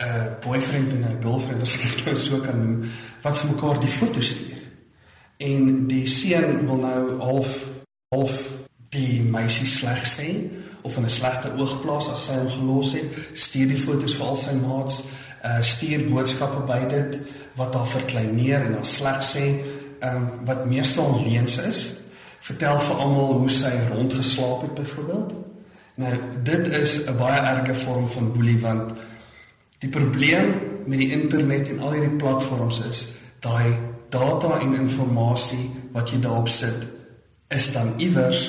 uh 0.00 0.26
boyfriend 0.44 0.92
en 0.92 1.04
'n 1.04 1.22
girlfriend 1.22 1.62
as 1.62 1.74
ek 1.74 1.96
dit 1.96 2.04
nou 2.04 2.16
so 2.16 2.40
kan 2.40 2.58
noem 2.58 2.90
wat 3.22 3.38
vir 3.38 3.50
mekaar 3.50 3.80
die 3.80 3.96
foto's 3.98 4.28
stuur. 4.28 4.62
En 5.36 5.86
die 5.86 6.08
seun 6.08 6.66
wil 6.66 6.76
nou 6.76 7.20
half 7.20 7.68
half 8.14 8.42
die 8.88 9.22
meisie 9.22 9.66
sleg 9.66 10.04
sê 10.06 10.28
of 10.82 10.96
in 10.96 11.04
'n 11.04 11.10
slegte 11.10 11.52
oog 11.56 11.80
plaas 11.82 12.08
as 12.08 12.24
sy 12.24 12.32
hom 12.32 12.50
gelos 12.50 12.92
het, 12.92 13.08
stuur 13.32 13.68
die 13.68 13.82
foto's 13.86 14.14
vir 14.14 14.26
al 14.26 14.36
sy 14.36 14.54
maats 14.54 15.04
uh 15.44 15.62
stuur 15.62 16.08
boodskappe 16.10 16.60
by 16.66 16.88
dit 16.88 17.18
wat 17.56 17.74
haar 17.74 17.86
verkleineer 17.86 18.60
en 18.66 18.74
haar 18.74 18.86
sleg 18.86 19.22
sê, 19.22 19.44
um, 20.00 20.30
wat 20.44 20.66
meestal 20.66 21.22
leuns 21.24 21.58
is 21.58 21.80
vertel 22.40 22.78
vir 22.78 22.96
almal 22.96 23.32
hoe 23.40 23.50
sy 23.50 23.72
rondgeslaap 23.90 24.62
het 24.62 24.74
byvoorbeeld. 24.74 25.32
Nou, 25.96 26.14
dit 26.42 26.66
is 26.66 27.06
'n 27.06 27.16
baie 27.16 27.40
erge 27.40 27.74
vorm 27.74 28.08
van 28.08 28.32
boelie 28.32 28.60
want 28.60 28.92
die 29.78 29.90
probleem 29.92 30.54
met 30.86 30.98
die 30.98 31.10
internet 31.12 31.70
en 31.70 31.80
al 31.80 31.96
hierdie 31.96 32.18
platforms 32.20 32.80
is 32.86 33.02
daai 33.44 33.74
data 34.10 34.60
en 34.60 34.74
inligting 34.74 35.70
wat 35.92 36.10
jy 36.10 36.20
daarop 36.20 36.48
sit 36.48 36.86
is 37.54 37.72
dan 37.72 37.94
iewers 38.02 38.48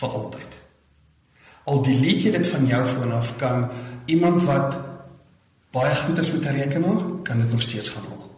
vir 0.00 0.08
altyd. 0.08 0.56
Al 1.64 1.82
delete 1.84 2.28
jy 2.28 2.32
dit 2.36 2.46
van 2.46 2.66
jou 2.66 2.84
foon 2.86 3.12
af 3.12 3.34
kan 3.40 3.68
iemand 4.06 4.42
wat 4.48 4.78
baie 5.74 5.94
goed 5.94 6.18
is 6.18 6.32
met 6.32 6.46
'n 6.46 6.56
rekenaar, 6.56 7.02
kan 7.22 7.38
dit 7.38 7.50
nog 7.50 7.62
steeds 7.62 7.88
gaan 7.88 8.04
haal. 8.08 8.30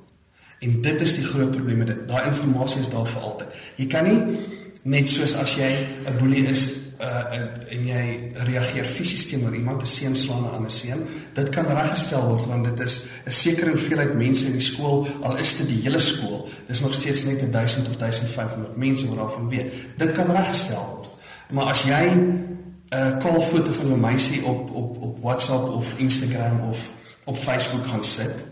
En 0.61 0.81
dit 0.81 1.01
is 1.01 1.15
die 1.15 1.25
groot 1.25 1.51
probleem 1.51 1.79
met 1.79 1.87
dit. 1.87 2.09
Daai 2.09 2.27
inligting 2.27 2.81
is 2.81 2.89
daar 2.89 3.07
vir 3.07 3.23
altyd. 3.23 3.49
Jy 3.77 3.87
kan 3.87 4.05
nie 4.05 4.39
net 4.83 5.09
soos 5.09 5.35
as 5.35 5.55
jy 5.55 5.87
'n 6.07 6.19
boelie 6.19 6.47
is 6.47 6.82
uh 7.03 7.35
en 7.75 7.87
jy 7.87 8.03
reageer 8.47 8.87
fisies 8.87 9.27
teenoor 9.27 9.55
iemand, 9.55 9.83
'n 9.83 9.87
seun 9.87 10.17
slaan 10.17 10.45
'n 10.45 10.55
ander 10.55 10.71
seun, 10.71 11.03
dit 11.35 11.49
kan 11.49 11.67
reggestel 11.67 12.29
word 12.29 12.47
want 12.47 12.65
dit 12.65 12.81
is 12.81 13.05
'n 13.27 13.31
sekere 13.31 13.71
hoeveelheid 13.71 14.15
mense 14.15 14.47
in 14.47 14.53
die 14.53 14.61
skool, 14.61 15.07
al 15.23 15.37
is 15.37 15.57
dit 15.57 15.69
die 15.69 15.83
hele 15.83 16.01
skool. 16.01 16.49
Dis 16.67 16.81
nog 16.81 16.95
steeds 16.95 17.25
net 17.25 17.53
1000 17.53 17.89
of 17.89 17.97
1500 17.97 18.77
mense 18.77 19.09
wat 19.09 19.17
daarvan 19.17 19.49
weet. 19.49 19.73
Dit 19.97 20.13
kan 20.13 20.31
reggestel 20.31 20.87
word. 20.97 21.19
Maar 21.51 21.65
as 21.65 21.83
jy 21.83 22.05
'n 22.13 22.59
uh, 22.95 23.19
kolfoto 23.19 23.73
van 23.73 23.87
jou 23.87 23.99
meisie 23.99 24.45
op 24.45 24.71
op 24.71 25.03
op 25.03 25.19
WhatsApp 25.23 25.69
of 25.69 25.99
Instagram 25.99 26.61
of 26.61 26.91
op 27.25 27.37
Facebook 27.37 27.87
gaan 27.87 28.05
sit, 28.05 28.45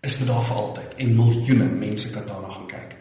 is 0.00 0.18
dit 0.18 0.26
daar 0.26 0.42
vir 0.42 0.56
altyd 0.56 0.94
en 0.96 1.16
miljoene 1.16 1.64
mense 1.64 2.10
kan 2.10 2.26
daarna 2.26 2.48
gaan 2.48 2.66
kyk. 2.66 2.96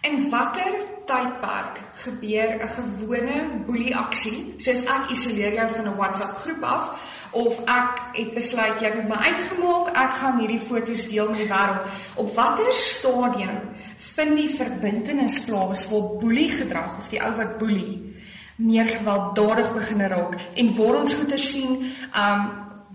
En 0.00 0.30
watter 0.30 0.72
tydperk 1.12 1.80
gebeur 2.04 2.50
'n 2.58 2.68
gewone 2.76 3.38
boelie 3.66 3.96
aksie, 3.96 4.54
soos 4.58 4.84
ek 4.84 5.10
isoleer 5.10 5.54
jou 5.54 5.68
van 5.76 5.88
'n 5.88 5.96
WhatsApp 5.96 6.36
groep 6.36 6.62
af 6.62 6.84
of 7.32 7.58
ek 7.64 8.00
het 8.12 8.34
besluit 8.34 8.80
jy 8.80 8.90
moet 8.94 9.08
my 9.08 9.20
uitgemaak, 9.32 9.88
ek 9.96 10.12
gaan 10.20 10.38
hierdie 10.38 10.60
foto's 10.60 11.08
deel 11.08 11.28
met 11.28 11.38
die 11.38 11.48
wêreld. 11.48 11.88
Op 12.16 12.34
watter 12.34 12.72
stadium 12.72 13.58
vind 13.96 14.36
die 14.36 14.48
verbintenis 14.56 15.44
plaas 15.44 15.88
waar 15.88 16.18
boelie 16.20 16.50
gedrag 16.50 16.98
of 16.98 17.08
die 17.08 17.22
ou 17.22 17.32
wat 17.36 17.58
boelie 17.58 18.14
meer 18.56 18.88
gewelddadig 18.88 19.72
begin 19.74 20.00
raak 20.00 20.36
en 20.54 20.76
waar 20.76 21.00
ons 21.00 21.14
goeie 21.14 21.38
sien, 21.38 21.92
um 22.16 22.50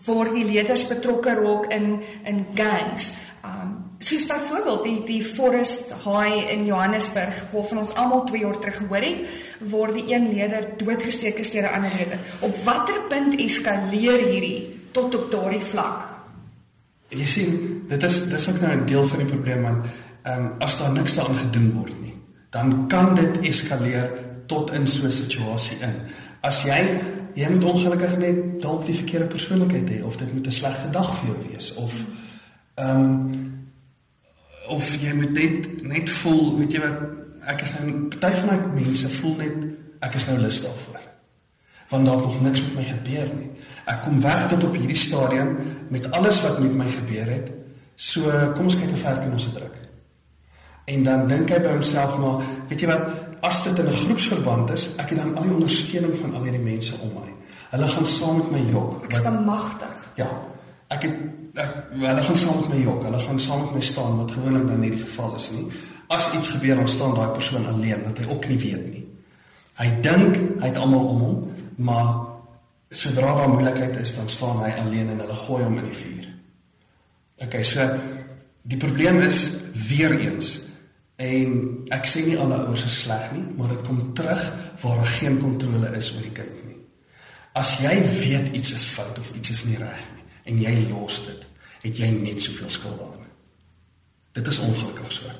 waar 0.05 0.29
die 0.29 0.45
leerders 0.45 0.87
betrokke 0.87 1.33
raak 1.33 1.71
in 1.73 2.03
in 2.23 2.45
gangs. 2.53 3.15
Soos 3.97 4.27
byvoorbeeld 4.29 4.83
die 4.83 5.03
die 5.05 5.23
Forest 5.23 5.93
High 6.03 6.51
in 6.53 6.65
Johannesburg 6.65 7.39
waarvan 7.51 7.77
ons 7.77 7.93
almal 7.97 8.25
2 8.25 8.41
jaar 8.41 8.59
terug 8.59 8.77
gehoor 8.77 9.01
het 9.01 9.69
waar 9.71 9.93
die 9.93 10.05
een 10.13 10.27
leier 10.33 10.67
doodgesteek 10.77 11.39
is 11.41 11.51
deur 11.51 11.63
'n 11.63 11.73
ander 11.73 11.91
leier. 11.97 12.19
Op 12.39 12.55
watter 12.63 13.01
punt 13.09 13.39
eskaleer 13.39 14.21
hierdie 14.29 14.79
tot 14.91 15.15
op 15.15 15.31
daardie 15.31 15.61
vlak? 15.61 16.05
Jy 17.09 17.25
sien, 17.25 17.83
dit 17.87 18.03
is 18.03 18.29
dis 18.29 18.49
ook 18.49 18.61
nou 18.61 18.75
'n 18.75 18.85
deel 18.85 19.07
van 19.07 19.17
die 19.17 19.27
probleem 19.27 19.61
want 19.61 19.85
ehm 20.21 20.45
um, 20.45 20.51
as 20.59 20.77
daar 20.77 20.91
niks 20.91 21.15
daaraan 21.15 21.37
gedoen 21.37 21.73
word 21.73 22.01
nie, 22.01 22.13
dan 22.49 22.87
kan 22.87 23.15
dit 23.15 23.39
eskaleer 23.41 24.11
tot 24.45 24.71
in 24.71 24.87
so 24.87 25.05
'n 25.05 25.11
situasie 25.11 25.77
in. 25.81 25.95
As 26.41 26.63
jy 26.63 26.99
jy 27.33 27.49
moet 27.49 27.63
ongelukkig 27.63 28.17
net 28.17 28.61
dalk 28.61 28.85
die 28.85 28.95
verkeerde 28.95 29.25
persoonlikheid 29.25 29.89
hê 29.89 30.03
of 30.03 30.17
dit 30.17 30.33
moet 30.33 30.47
'n 30.47 30.51
slegte 30.51 30.89
dag 30.89 31.19
vir 31.19 31.27
jou 31.29 31.49
wees 31.49 31.75
of 31.75 31.93
ehm 32.75 32.99
um, 32.99 33.65
of 34.73 34.95
jy 35.01 35.13
moet 35.15 35.33
net 35.33 35.83
net 35.87 36.09
voel, 36.21 36.57
weet 36.59 36.77
jy 36.77 36.81
wat, 36.83 37.03
ek 37.47 37.63
is 37.63 37.73
nou 37.77 37.91
party 38.11 38.31
van 38.41 38.49
my 38.51 38.83
mense 38.83 39.09
voel 39.19 39.35
net 39.39 39.67
ek 40.03 40.17
is 40.19 40.27
nou 40.27 40.37
lus 40.41 40.59
daarvoor. 40.61 41.03
Want 41.89 42.05
daar 42.05 42.19
nog 42.19 42.41
niks 42.43 42.61
met 42.65 42.75
my 42.75 42.83
gebeur 42.83 43.29
nie. 43.37 43.49
Ek 43.87 44.01
kom 44.03 44.19
weg 44.21 44.47
tot 44.51 44.65
op 44.67 44.75
hierdie 44.75 44.99
stadium 44.99 45.55
met 45.93 46.09
alles 46.11 46.41
wat 46.43 46.59
met 46.59 46.75
my 46.75 46.89
gebeur 46.91 47.31
het. 47.31 47.47
So 47.95 48.27
kom 48.55 48.67
ons 48.67 48.75
kyk 48.77 48.91
hoe 48.91 48.99
ver 49.05 49.21
kan 49.23 49.31
ons 49.31 49.47
dit 49.47 49.55
druk. 49.55 49.77
En 50.87 51.03
dan 51.03 51.25
dink 51.27 51.49
hy 51.51 51.61
by 51.63 51.71
homself 51.71 52.17
maar, 52.19 52.43
weet 52.69 52.83
jy 52.83 52.91
wat, 52.91 53.07
as 53.47 53.63
dit 53.63 53.79
in 53.79 53.87
'n 53.87 53.99
groepsverband 54.03 54.69
is, 54.75 54.95
ek 54.97 55.09
het 55.09 55.17
dan 55.17 55.35
al 55.35 55.43
die 55.43 55.55
ondersteuning 55.55 56.13
van 56.21 56.35
al 56.35 56.43
hierdie 56.43 56.63
mense 56.63 56.93
om 57.01 57.11
my. 57.15 57.31
Hulle 57.71 57.87
gaan 57.87 58.07
saam 58.07 58.37
met 58.37 58.51
my 58.51 58.63
jok. 58.71 59.03
Ek 59.03 59.11
is 59.11 59.21
bemagtig. 59.21 59.95
Ja. 60.15 60.29
Ek 60.87 61.01
het 61.03 61.15
ek 61.57 61.91
hulle 61.97 62.21
gaan 62.21 62.37
saam 62.37 62.61
met 62.61 62.71
my 62.73 62.79
jok. 62.83 63.03
Hulle 63.07 63.19
gaan 63.25 63.39
saam 63.41 63.63
met 63.65 63.77
my 63.77 63.83
staan 63.85 64.17
wat 64.19 64.33
gewoonlik 64.35 64.67
dan 64.69 64.81
nie 64.83 64.93
die 64.93 65.03
geval 65.03 65.35
is 65.39 65.49
nie. 65.55 65.65
As 66.13 66.29
iets 66.37 66.53
gebeur, 66.53 66.77
dan 66.79 66.87
staan 66.87 67.15
daai 67.17 67.33
persoon 67.35 67.65
alleen 67.67 68.05
wat 68.05 68.21
hy 68.21 68.27
ook 68.31 68.47
nie 68.47 68.59
weet 68.61 68.85
nie. 68.91 69.03
Hy 69.77 69.87
dink 70.05 70.37
hy 70.61 70.69
het 70.69 70.79
almal 70.81 71.09
om 71.11 71.23
hom, 71.25 71.39
maar 71.89 72.13
sodra 72.89 73.33
daar 73.35 73.51
moeilikheid 73.51 73.97
is, 73.99 74.15
dan 74.15 74.29
staan 74.31 74.61
hy 74.63 74.71
alleen 74.83 75.11
en 75.13 75.19
hulle 75.25 75.41
gooi 75.43 75.63
hom 75.65 75.77
in 75.81 75.89
die 75.89 75.97
vuur. 75.97 76.29
Okay, 77.45 77.63
so 77.67 77.83
die 78.67 78.79
probleem 78.81 79.19
is 79.25 79.43
weer 79.89 80.15
eens 80.17 80.53
en 81.21 81.53
ek 81.93 82.07
sê 82.09 82.23
nie 82.25 82.37
alle 82.39 82.57
ouers 82.63 82.85
is 82.87 83.01
sleg 83.03 83.29
nie, 83.33 83.45
maar 83.57 83.73
dit 83.73 83.83
kom 83.85 84.01
terug 84.17 84.41
waar 84.81 85.01
daar 85.01 85.15
geen 85.17 85.39
kontrole 85.41 85.91
is 85.97 86.11
oor 86.15 86.25
die 86.25 86.33
kind 86.37 86.65
nie. 86.65 86.77
As 87.57 87.77
jy 87.81 87.95
weet 88.21 88.53
iets 88.57 88.73
is 88.73 88.85
fout 88.89 89.19
of 89.21 89.33
iets 89.37 89.53
is 89.53 89.65
nie 89.69 89.77
reg 89.81 90.05
nie 90.13 90.16
en 90.47 90.61
jy 90.61 90.75
los 90.89 91.19
dit, 91.25 91.47
het 91.83 91.99
jy 91.99 92.11
net 92.15 92.41
soveel 92.41 92.71
skuld 92.71 92.99
daarin. 93.01 93.33
Dit 94.37 94.47
is 94.47 94.61
ongelukkig 94.63 95.11
so. 95.11 95.33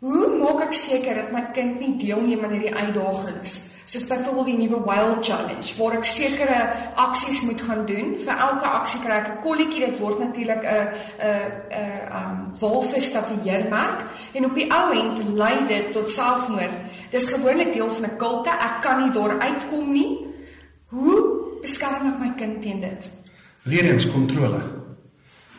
Hoe 0.00 0.28
maak 0.40 0.62
ek 0.68 0.76
seker 0.76 1.18
dat 1.18 1.32
my 1.34 1.42
kind 1.56 1.80
nie 1.80 1.96
deelneem 2.00 2.44
aan 2.44 2.56
hierdie 2.56 2.74
uitdagings 2.74 3.58
soos 3.90 4.06
byvoorbeeld 4.06 4.46
die 4.46 4.58
nuwe 4.58 4.78
Wild 4.86 5.24
Challenge 5.26 5.70
waar 5.78 5.96
ek 5.98 6.04
sekere 6.06 6.58
aksies 6.94 7.40
moet 7.42 7.62
gaan 7.66 7.82
doen. 7.88 8.12
Vir 8.22 8.42
elke 8.46 8.68
aksie 8.78 9.00
kry 9.02 9.16
ek 9.18 9.28
'n 9.30 9.42
kolletjie. 9.42 9.86
Dit 9.86 9.98
word 9.98 10.18
natuurlik 10.18 10.62
'n 10.62 10.88
'n 11.18 11.50
'n 11.74 12.14
um 12.18 12.36
walvis 12.60 13.10
tatoeëermerk 13.12 14.00
en 14.32 14.44
op 14.44 14.54
die 14.54 14.70
ou 14.70 14.88
end 14.94 15.18
lei 15.34 15.66
dit 15.66 15.92
tot 15.92 16.10
selfmoord. 16.10 16.76
Dis 17.10 17.32
gewoonlik 17.34 17.72
deel 17.72 17.90
van 17.90 18.04
'n 18.04 18.16
kulte. 18.16 18.50
Ek 18.50 18.82
kan 18.82 19.02
nie 19.02 19.12
daar 19.12 19.40
uitkom 19.40 19.92
nie. 19.92 20.18
Hoe 20.86 21.18
beskerm 21.60 22.06
ek 22.06 22.18
my 22.18 22.32
kind 22.36 22.62
teen 22.62 22.80
dit? 22.80 23.10
Weereens 23.70 24.10
kontrole. 24.10 24.60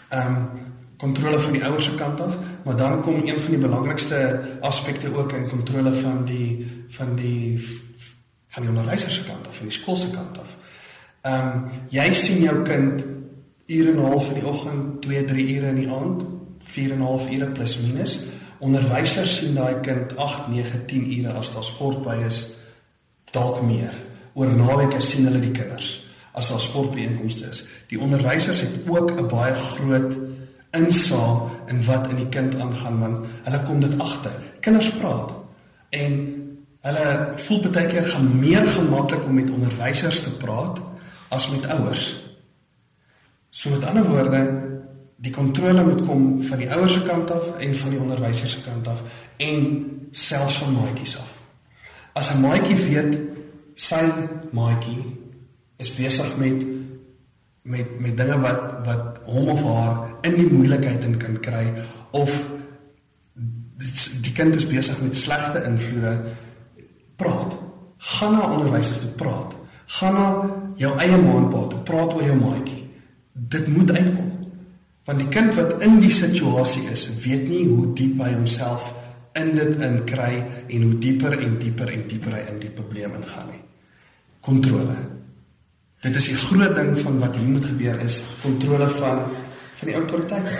Ehm 0.09 0.35
um, 0.35 0.69
kontrole 1.01 1.39
van 1.39 1.55
die 1.55 1.63
ouers 1.65 1.85
se 1.85 1.95
kant 1.97 2.21
af, 2.21 2.37
maar 2.63 2.75
dan 2.77 3.01
kom 3.01 3.23
een 3.25 3.39
van 3.41 3.49
die 3.49 3.59
belangrikste 3.59 4.41
aspekte 4.61 5.09
ook 5.15 5.31
in 5.33 5.47
kontrole 5.49 5.93
van 5.93 6.25
die 6.25 6.67
van 6.89 7.15
die 7.15 7.69
van 8.47 8.61
die 8.61 8.69
onderwyser 8.69 9.11
se 9.11 9.23
kant 9.23 9.47
af, 9.47 9.55
van 9.55 9.71
die 9.71 9.77
skool 9.77 9.95
se 9.95 10.11
kant 10.11 10.37
af. 10.37 10.57
Ehm 11.21 11.47
um, 11.47 11.63
jy 11.89 12.13
sien 12.13 12.43
jou 12.43 12.61
kind 12.67 13.03
ure 13.65 13.91
en 13.91 13.97
'n 13.97 14.11
half 14.11 14.27
in 14.27 14.33
die 14.33 14.45
oggend, 14.45 15.01
2, 15.01 15.23
3 15.23 15.47
ure 15.55 15.67
in 15.67 15.75
die 15.75 15.89
aand, 15.89 16.21
4 16.65 16.91
en 16.91 16.97
'n 16.97 17.07
half 17.07 17.31
ure 17.31 17.45
plus 17.45 17.77
minus. 17.79 18.19
Onderwysers 18.59 19.35
sien 19.37 19.55
daai 19.55 19.79
kind 19.79 20.15
8, 20.15 20.47
9, 20.47 20.85
10 20.85 21.11
ure 21.17 21.33
as 21.33 21.51
daar 21.51 21.63
sport 21.63 22.01
by 22.01 22.23
is, 22.27 22.53
dalk 23.31 23.61
meer. 23.61 23.93
Oor 24.33 24.47
naweke 24.47 24.99
sien 24.99 25.25
hulle 25.25 25.39
die 25.39 25.51
kinders 25.51 26.10
as 26.31 26.49
daar 26.49 26.59
sportbeeenkomste 26.59 27.47
is. 27.49 27.65
Die 27.87 27.99
onderwysers 27.99 28.61
het 28.61 28.87
ook 28.87 29.11
'n 29.19 29.27
baie 29.27 29.53
groot 29.53 30.17
insaag 30.71 31.49
in 31.67 31.85
wat 31.85 32.09
in 32.09 32.15
die 32.15 32.29
kind 32.29 32.59
aangaan 32.59 32.99
want 32.99 33.27
hulle 33.43 33.63
kom 33.63 33.79
dit 33.79 33.99
agter. 33.99 34.31
Kinders 34.59 34.91
praat 34.91 35.33
en 35.89 36.13
hulle 36.81 37.33
voel 37.35 37.59
baie 37.59 37.87
keer 37.87 38.07
gaan 38.07 38.39
meer 38.39 38.65
gemaklik 38.67 39.25
om 39.25 39.33
met 39.33 39.51
onderwysers 39.51 40.21
te 40.21 40.31
praat 40.31 40.81
as 41.29 41.49
met 41.49 41.67
ouers. 41.67 42.23
So 43.49 43.69
met 43.69 43.83
ander 43.83 44.07
woorde, 44.07 44.69
die 45.21 45.31
kontrole 45.31 45.83
moet 45.83 46.01
kom 46.07 46.41
van 46.41 46.57
die 46.57 46.71
ouers 46.71 46.93
se 46.93 47.03
kant 47.03 47.31
af 47.31 47.51
en 47.57 47.75
van 47.75 47.89
die 47.89 47.99
onderwysers 47.99 48.51
se 48.51 48.61
kant 48.61 48.87
af 48.87 49.03
en 49.37 49.65
selfs 50.11 50.57
van 50.57 50.73
maatjies 50.73 51.17
af. 51.17 51.37
As 52.13 52.31
'n 52.33 52.41
maatjie 52.41 52.75
weet 52.75 53.19
sy 53.75 54.03
maatjie 54.51 55.20
is 55.81 55.91
besig 55.97 56.37
met 56.37 56.65
met 57.61 57.99
met 57.99 58.17
dinge 58.17 58.39
wat 58.41 58.85
wat 58.85 59.21
hom 59.25 59.49
of 59.53 59.63
haar 59.63 60.15
in 60.27 60.37
die 60.37 60.49
moeilikheid 60.49 61.03
in 61.05 61.17
kan 61.17 61.39
kry 61.39 61.65
of 62.17 62.33
die 64.21 64.33
kind 64.37 64.55
is 64.55 64.67
besig 64.69 65.01
met 65.01 65.17
slegte 65.17 65.63
invloede 65.65 66.13
praat. 67.15 67.55
Gaan 67.97 68.33
na 68.33 68.49
onderwysers 68.53 68.99
toe 68.99 69.13
praat. 69.17 69.55
Gaan 69.85 70.13
na 70.13 70.27
jou 70.77 70.91
eie 71.01 71.17
maatpa 71.17 71.65
toe 71.69 71.81
praat 71.85 72.13
oor 72.13 72.25
jou 72.25 72.37
maatjie. 72.37 72.83
Dit 73.33 73.67
moet 73.67 73.91
uitkom. 73.91 74.29
Want 75.05 75.19
die 75.19 75.29
kind 75.33 75.55
wat 75.57 75.81
in 75.85 75.97
die 76.01 76.13
situasie 76.13 76.83
is 76.93 77.07
weet 77.23 77.47
nie 77.49 77.63
hoe 77.67 77.93
diep 77.97 78.21
hy 78.21 78.33
homself 78.35 78.91
in 79.39 79.55
dit 79.55 79.81
in 79.81 80.03
kry 80.05 80.43
en 80.67 80.85
hoe 80.85 80.97
dieper 81.01 81.37
en 81.39 81.57
dieper 81.59 81.89
en 81.93 82.05
dieper 82.07 82.37
hy 82.37 82.43
in 82.53 82.61
die 82.61 82.73
probleem 82.75 83.17
ingaan 83.17 83.49
nie. 83.49 83.63
Kontrole 84.45 84.97
Dit 86.01 86.15
is 86.17 86.31
die 86.31 86.35
groot 86.35 86.73
ding 86.73 86.95
van 86.97 87.19
wat 87.21 87.35
hier 87.37 87.49
moet 87.49 87.65
gebeur 87.65 87.99
is 88.01 88.23
kontrole 88.41 88.87
van 88.95 89.19
van 89.81 89.89
die 89.89 89.97
autoriteite. 89.97 90.53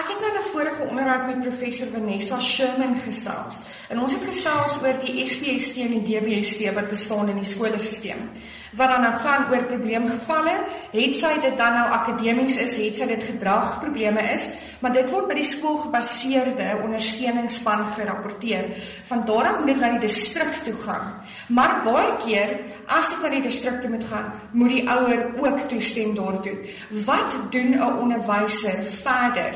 Ek 0.00 0.08
het 0.08 0.20
nou 0.20 0.30
'n 0.32 0.46
vorige 0.52 0.82
onderhoud 0.88 1.26
met 1.26 1.42
professor 1.42 1.88
Vanessa 1.92 2.40
Sherman 2.40 2.96
gesels. 3.04 3.62
En 3.88 4.00
ons 4.00 4.12
het 4.12 4.24
gesels 4.24 4.80
oor 4.82 4.96
die 5.04 5.26
SPST 5.26 5.76
en 5.76 6.00
die 6.00 6.06
DBST 6.08 6.74
wat 6.74 6.88
bestaan 6.88 7.28
in 7.28 7.36
die 7.36 7.52
skoolstelsel 7.52 8.28
wat 8.76 8.88
dan 8.88 9.00
nou 9.06 9.14
gaan 9.22 9.48
oor 9.50 9.64
probleemgevalle, 9.68 10.54
het 10.92 11.16
sy 11.16 11.32
dit 11.42 11.56
dan 11.58 11.76
nou 11.78 11.84
akademies 11.96 12.56
is, 12.62 12.76
het 12.80 12.98
sy 12.98 13.06
dit 13.10 13.26
gedragprobleme 13.26 14.22
is, 14.32 14.48
maar 14.82 14.92
dit 14.92 15.10
word 15.10 15.28
by 15.30 15.36
die 15.38 15.48
skoolgebaseerde 15.48 16.68
ondersteuningsspan 16.84 17.86
gerapporteer. 17.94 18.72
Van 19.08 19.24
daar 19.28 19.50
af 19.50 19.60
moet 19.60 19.72
dit 19.72 19.80
na 19.80 19.92
die 19.94 20.04
distrik 20.06 20.58
toe 20.66 20.76
gaan. 20.84 21.12
Maar 21.48 21.80
baie 21.86 22.16
keer 22.24 22.56
as 22.86 23.08
dit 23.12 23.22
na 23.22 23.30
die 23.36 23.44
distrik 23.46 23.86
moet 23.88 24.04
gaan, 24.10 24.32
moet 24.52 24.74
die 24.74 24.88
ouer 24.90 25.22
ook 25.40 25.68
toestem 25.70 26.14
daartoe. 26.18 26.58
Wat 27.06 27.38
doen 27.50 27.78
'n 27.78 27.98
onderwyser 28.02 28.82
verder? 29.02 29.54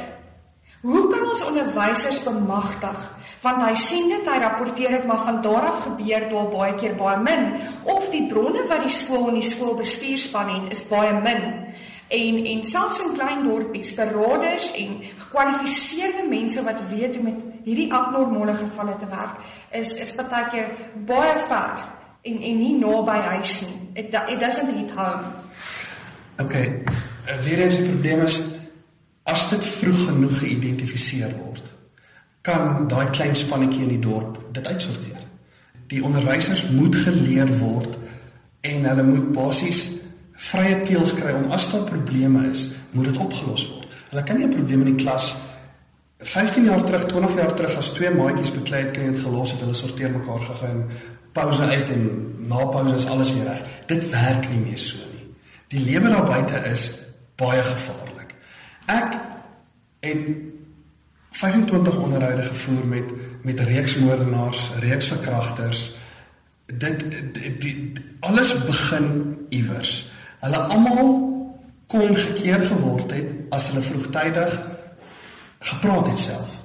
Hoe 0.81 1.09
kan 1.11 1.25
ons 1.31 1.45
onderwysers 1.45 2.23
bemagtig 2.23 2.99
want 3.43 3.63
hy 3.63 3.75
sien 3.79 4.09
dit, 4.11 4.27
hy 4.27 4.39
rapporteer 4.43 4.97
dit, 4.97 5.05
maar 5.07 5.23
van 5.27 5.41
daar 5.43 5.69
af 5.71 5.85
gebeur 5.85 6.27
daar 6.31 6.49
baie 6.53 6.75
keer 6.81 6.97
baie 6.99 7.19
min 7.23 7.53
of 7.87 8.09
die 8.11 8.25
bronne 8.31 8.65
wat 8.71 8.83
die 8.83 8.93
skool 8.93 9.29
en 9.31 9.39
die 9.39 9.47
skoolbestuurspan 9.47 10.51
het 10.57 10.75
is 10.75 10.83
baie 10.91 11.13
min. 11.23 11.47
En 12.09 12.39
en 12.53 12.65
selfs 12.65 13.03
in 13.05 13.13
klein 13.15 13.45
dorpies, 13.45 13.93
beraders 13.95 14.73
en 14.81 14.97
gekwalifiseerde 15.25 16.25
mense 16.29 16.65
wat 16.65 16.83
weet 16.91 17.15
hoe 17.15 17.25
met 17.29 17.45
hierdie 17.69 17.93
abnormale 17.93 18.57
gevalle 18.57 18.97
te 18.99 19.11
werk, 19.13 19.39
is 19.71 19.95
is 20.03 20.15
baie 20.19 20.49
keer 20.51 20.73
baie 21.07 21.37
ver 21.47 21.85
en 22.23 22.43
en 22.43 22.63
nie 22.65 22.75
naby 22.81 23.19
huis 23.33 23.61
nie. 23.69 23.81
It, 23.95 24.15
it 24.29 24.41
doesn't 24.41 24.75
hit 24.75 24.91
home. 24.91 25.35
Okay. 26.43 26.83
Eh, 27.27 27.39
weer 27.45 27.65
eens 27.65 27.77
die 27.77 27.89
probleem 27.89 28.21
is 28.27 28.41
as 29.23 29.49
dit 29.51 29.65
vroeg 29.65 30.07
genoeg 30.09 30.39
geïdentifiseer 30.39 31.35
word 31.39 31.78
kan 32.49 32.89
daai 32.89 33.11
klein 33.13 33.37
spannetjie 33.37 33.85
in 33.85 33.95
die 33.97 34.05
dorp 34.05 34.39
dit 34.57 34.67
uitsorteer. 34.67 35.25
Die 35.93 36.03
onderwysers 36.05 36.65
moet 36.73 36.97
geleer 36.97 37.51
word 37.61 37.99
en 38.67 38.89
hulle 38.89 39.05
moet 39.07 39.33
basies 39.37 39.83
vrye 40.49 40.81
teels 40.89 41.13
kry 41.19 41.35
om 41.35 41.51
as 41.55 41.69
daar 41.73 41.85
probleme 41.89 42.47
is, 42.51 42.69
moet 42.95 43.11
dit 43.11 43.21
opgelos 43.21 43.67
word. 43.73 43.95
Hulle 44.11 44.25
kan 44.25 44.37
nie 44.37 44.47
'n 44.47 44.57
probleem 44.57 44.87
in 44.87 44.97
die 44.97 45.05
klas 45.05 45.35
15 46.19 46.65
jaar 46.65 46.83
terug, 46.85 47.07
20 47.07 47.37
jaar 47.37 47.55
terug 47.55 47.77
as 47.79 47.93
twee 47.95 48.11
maatjies 48.11 48.51
beklei 48.51 48.83
het, 48.83 48.91
kan 48.93 49.05
jy 49.05 49.13
dit 49.15 49.23
gelos 49.23 49.53
het, 49.53 49.61
hulle 49.61 49.75
sorteer 49.75 50.11
mekaar 50.11 50.41
gegaan, 50.41 50.87
pouse 51.33 51.63
uit 51.63 51.91
en 51.91 52.35
na 52.49 52.65
pouse 52.67 52.95
is 52.95 53.07
alles 53.07 53.33
weer 53.35 53.45
reg. 53.45 53.63
Dit 53.87 54.11
werk 54.11 54.49
nie 54.51 54.59
meer 54.59 54.79
so 54.79 54.97
nie. 55.15 55.27
Die 55.69 55.85
lewe 55.85 56.09
daar 56.09 56.25
buite 56.27 56.63
is 56.71 56.99
baie 57.37 57.63
gevaarlik. 57.63 58.35
Ek 58.87 59.15
het 60.01 60.27
25 61.39 61.99
onderhoude 61.99 62.43
gevoer 62.43 62.87
met 62.87 63.05
met 63.43 63.61
reeksmoordenaars, 63.61 64.71
reeksverkragters. 64.79 65.95
Dit 66.67 67.05
die, 67.33 67.57
die 67.59 67.93
alles 68.21 68.65
begin 68.65 69.37
iewers. 69.49 70.11
Hulle 70.39 70.57
almal 70.57 71.13
kon 71.87 72.17
gekeer 72.17 72.61
geword 72.61 73.15
het 73.15 73.31
as 73.55 73.69
hulle 73.71 73.85
vroegtydig 73.87 74.57
gepraat 75.59 76.09
het 76.09 76.19
self 76.19 76.59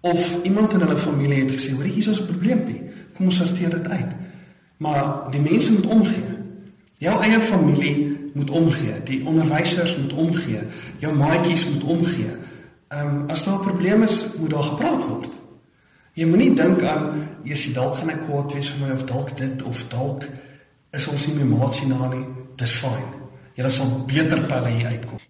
of 0.00 0.42
iemand 0.42 0.72
in 0.72 0.80
hulle 0.80 0.96
familie 0.96 1.40
het 1.42 1.56
gesê, 1.56 1.72
"Hoor, 1.72 1.84
hier 1.84 1.98
is 1.98 2.08
ons 2.08 2.20
'n 2.20 2.26
probleempie. 2.26 2.82
Kom 3.14 3.24
ons 3.24 3.36
sorteer 3.36 3.70
dit 3.70 3.88
uit." 3.88 4.12
Maar 4.76 5.30
die 5.30 5.40
mense 5.40 5.72
moet 5.72 5.86
omgee. 5.86 6.36
Jou 6.98 7.22
eie 7.22 7.40
familie 7.40 8.30
moet 8.34 8.50
omgee, 8.50 9.02
die 9.04 9.26
onderwysers 9.26 9.96
moet 9.96 10.12
omgee, 10.12 10.60
jou 10.98 11.16
maatjies 11.16 11.68
moet 11.68 11.84
omgee. 11.84 12.30
Ehm 12.88 13.06
um, 13.06 13.28
as 13.28 13.44
daar 13.44 13.58
'n 13.58 13.64
probleem 13.64 14.02
is, 14.02 14.34
moet 14.36 14.50
daar 14.50 14.62
gepraat 14.62 15.06
word. 15.06 15.28
Jy 16.12 16.26
moenie 16.26 16.54
dink 16.54 16.82
aan 16.82 17.28
jy's 17.44 17.72
dalk 17.72 17.96
gaan 17.96 18.10
ek 18.10 18.24
kwaad 18.26 18.52
wees 18.52 18.70
vir 18.70 18.86
my 18.86 18.94
of 18.94 19.04
dalk 19.04 19.36
dit 19.36 19.62
of 19.62 19.84
dalk 19.88 20.24
is 20.90 21.06
ons 21.06 21.26
nie 21.26 21.36
meer 21.36 21.58
maatsie 21.58 21.86
na 21.86 22.08
nie. 22.08 22.26
Dis 22.56 22.72
fyn. 22.72 23.04
Jy 23.54 23.70
sal 23.70 24.04
beter 24.06 24.40
pelle 24.46 24.68
hier 24.68 24.86
uitkom. 24.86 25.20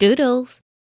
Doodles. 0.00 0.60